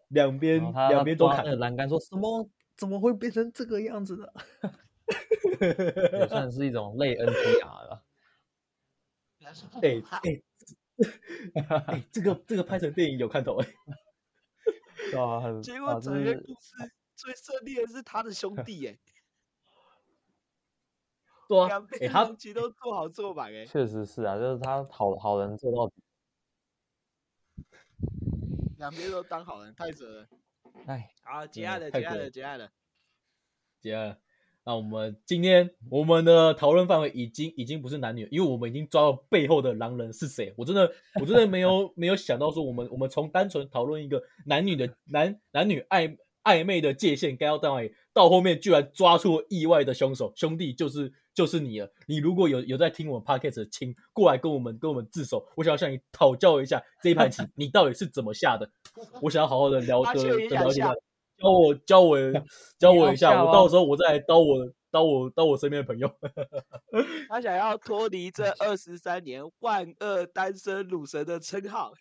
[0.09, 0.59] 两边
[0.89, 2.49] 两边都砍栏杆说什么？
[2.75, 4.33] 怎么会变成这个样子的？
[6.19, 8.03] 也算是一种类 NTR 了。
[9.81, 10.41] 哎哎
[11.85, 13.67] 哎，这个这个拍成电影有看头哎，
[15.11, 16.73] 对啊，很结果整个故事
[17.15, 18.99] 最顺利的是他的兄弟耶，
[21.47, 25.93] 对啊两，边哎他都做好做满哎，确实是啊，就是他好好人做到底。
[28.77, 30.27] 两边都当好人，太扯了。
[30.85, 32.69] 哎，好，结案了，结案了结案了，
[33.79, 34.17] 结案
[34.67, 40.53] 那我们今天我们的讨论范围已经已经不是男女，因为我们已经抓到背后的狼人是谁。
[40.57, 40.91] 我真的
[41.21, 51.91] 我真的没有没有想到说，我们我们从单纯讨论一个男女的男男女暧暧昧的界限该要到哪里，到后面居然抓出了意外的凶手，兄弟就是就是你了。
[52.07, 55.45] 你如果有有在听我们 podcast 的，请过来跟我们跟我们自首。
[55.55, 58.67] 我想要向你讨教一下这一盘棋，你到底是怎么下的？
[59.21, 60.93] 我想要好好的聊的阿雀也想的了解一下下，
[61.37, 62.17] 教我教我
[62.79, 66.09] 教我一下，我到时候我再来刀我刀我刀我身边的朋友。
[67.27, 71.93] 他想要脱离这二十三年万恶单身鲁神的称号。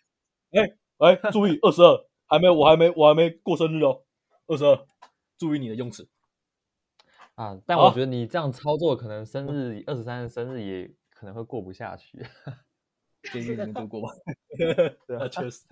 [0.97, 4.03] 哎，注意二十二，还没我还没我还没过生日哦，
[4.47, 4.85] 二十二，
[5.37, 6.07] 注意你的用词。
[7.35, 12.25] 啊，但我觉得你这样操作，可能生日二十三的生日也可能会过不下去。
[13.31, 14.09] 监狱里面度过吧。
[14.55, 15.63] 对啊，确实，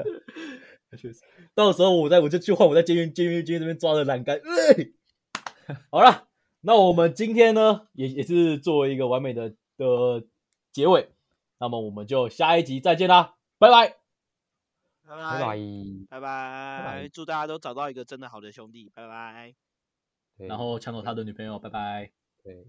[0.97, 1.21] 确实。
[1.53, 4.37] 到时候我在我就去换我在监狱监狱监狱这边抓的栏杆。
[4.37, 6.27] 哎 好了，
[6.61, 10.25] 那我们今天呢，也也是作为一个完美的的
[10.71, 11.11] 结尾，
[11.59, 13.97] 那么我们就下一集再见啦，拜拜。
[15.05, 15.57] 拜拜拜拜。
[16.09, 19.53] 拜拜，祝大家都找到一个真的好的兄弟，拜拜。
[20.37, 22.11] 然后抢走他的女朋友，拜拜。
[22.43, 22.65] 对。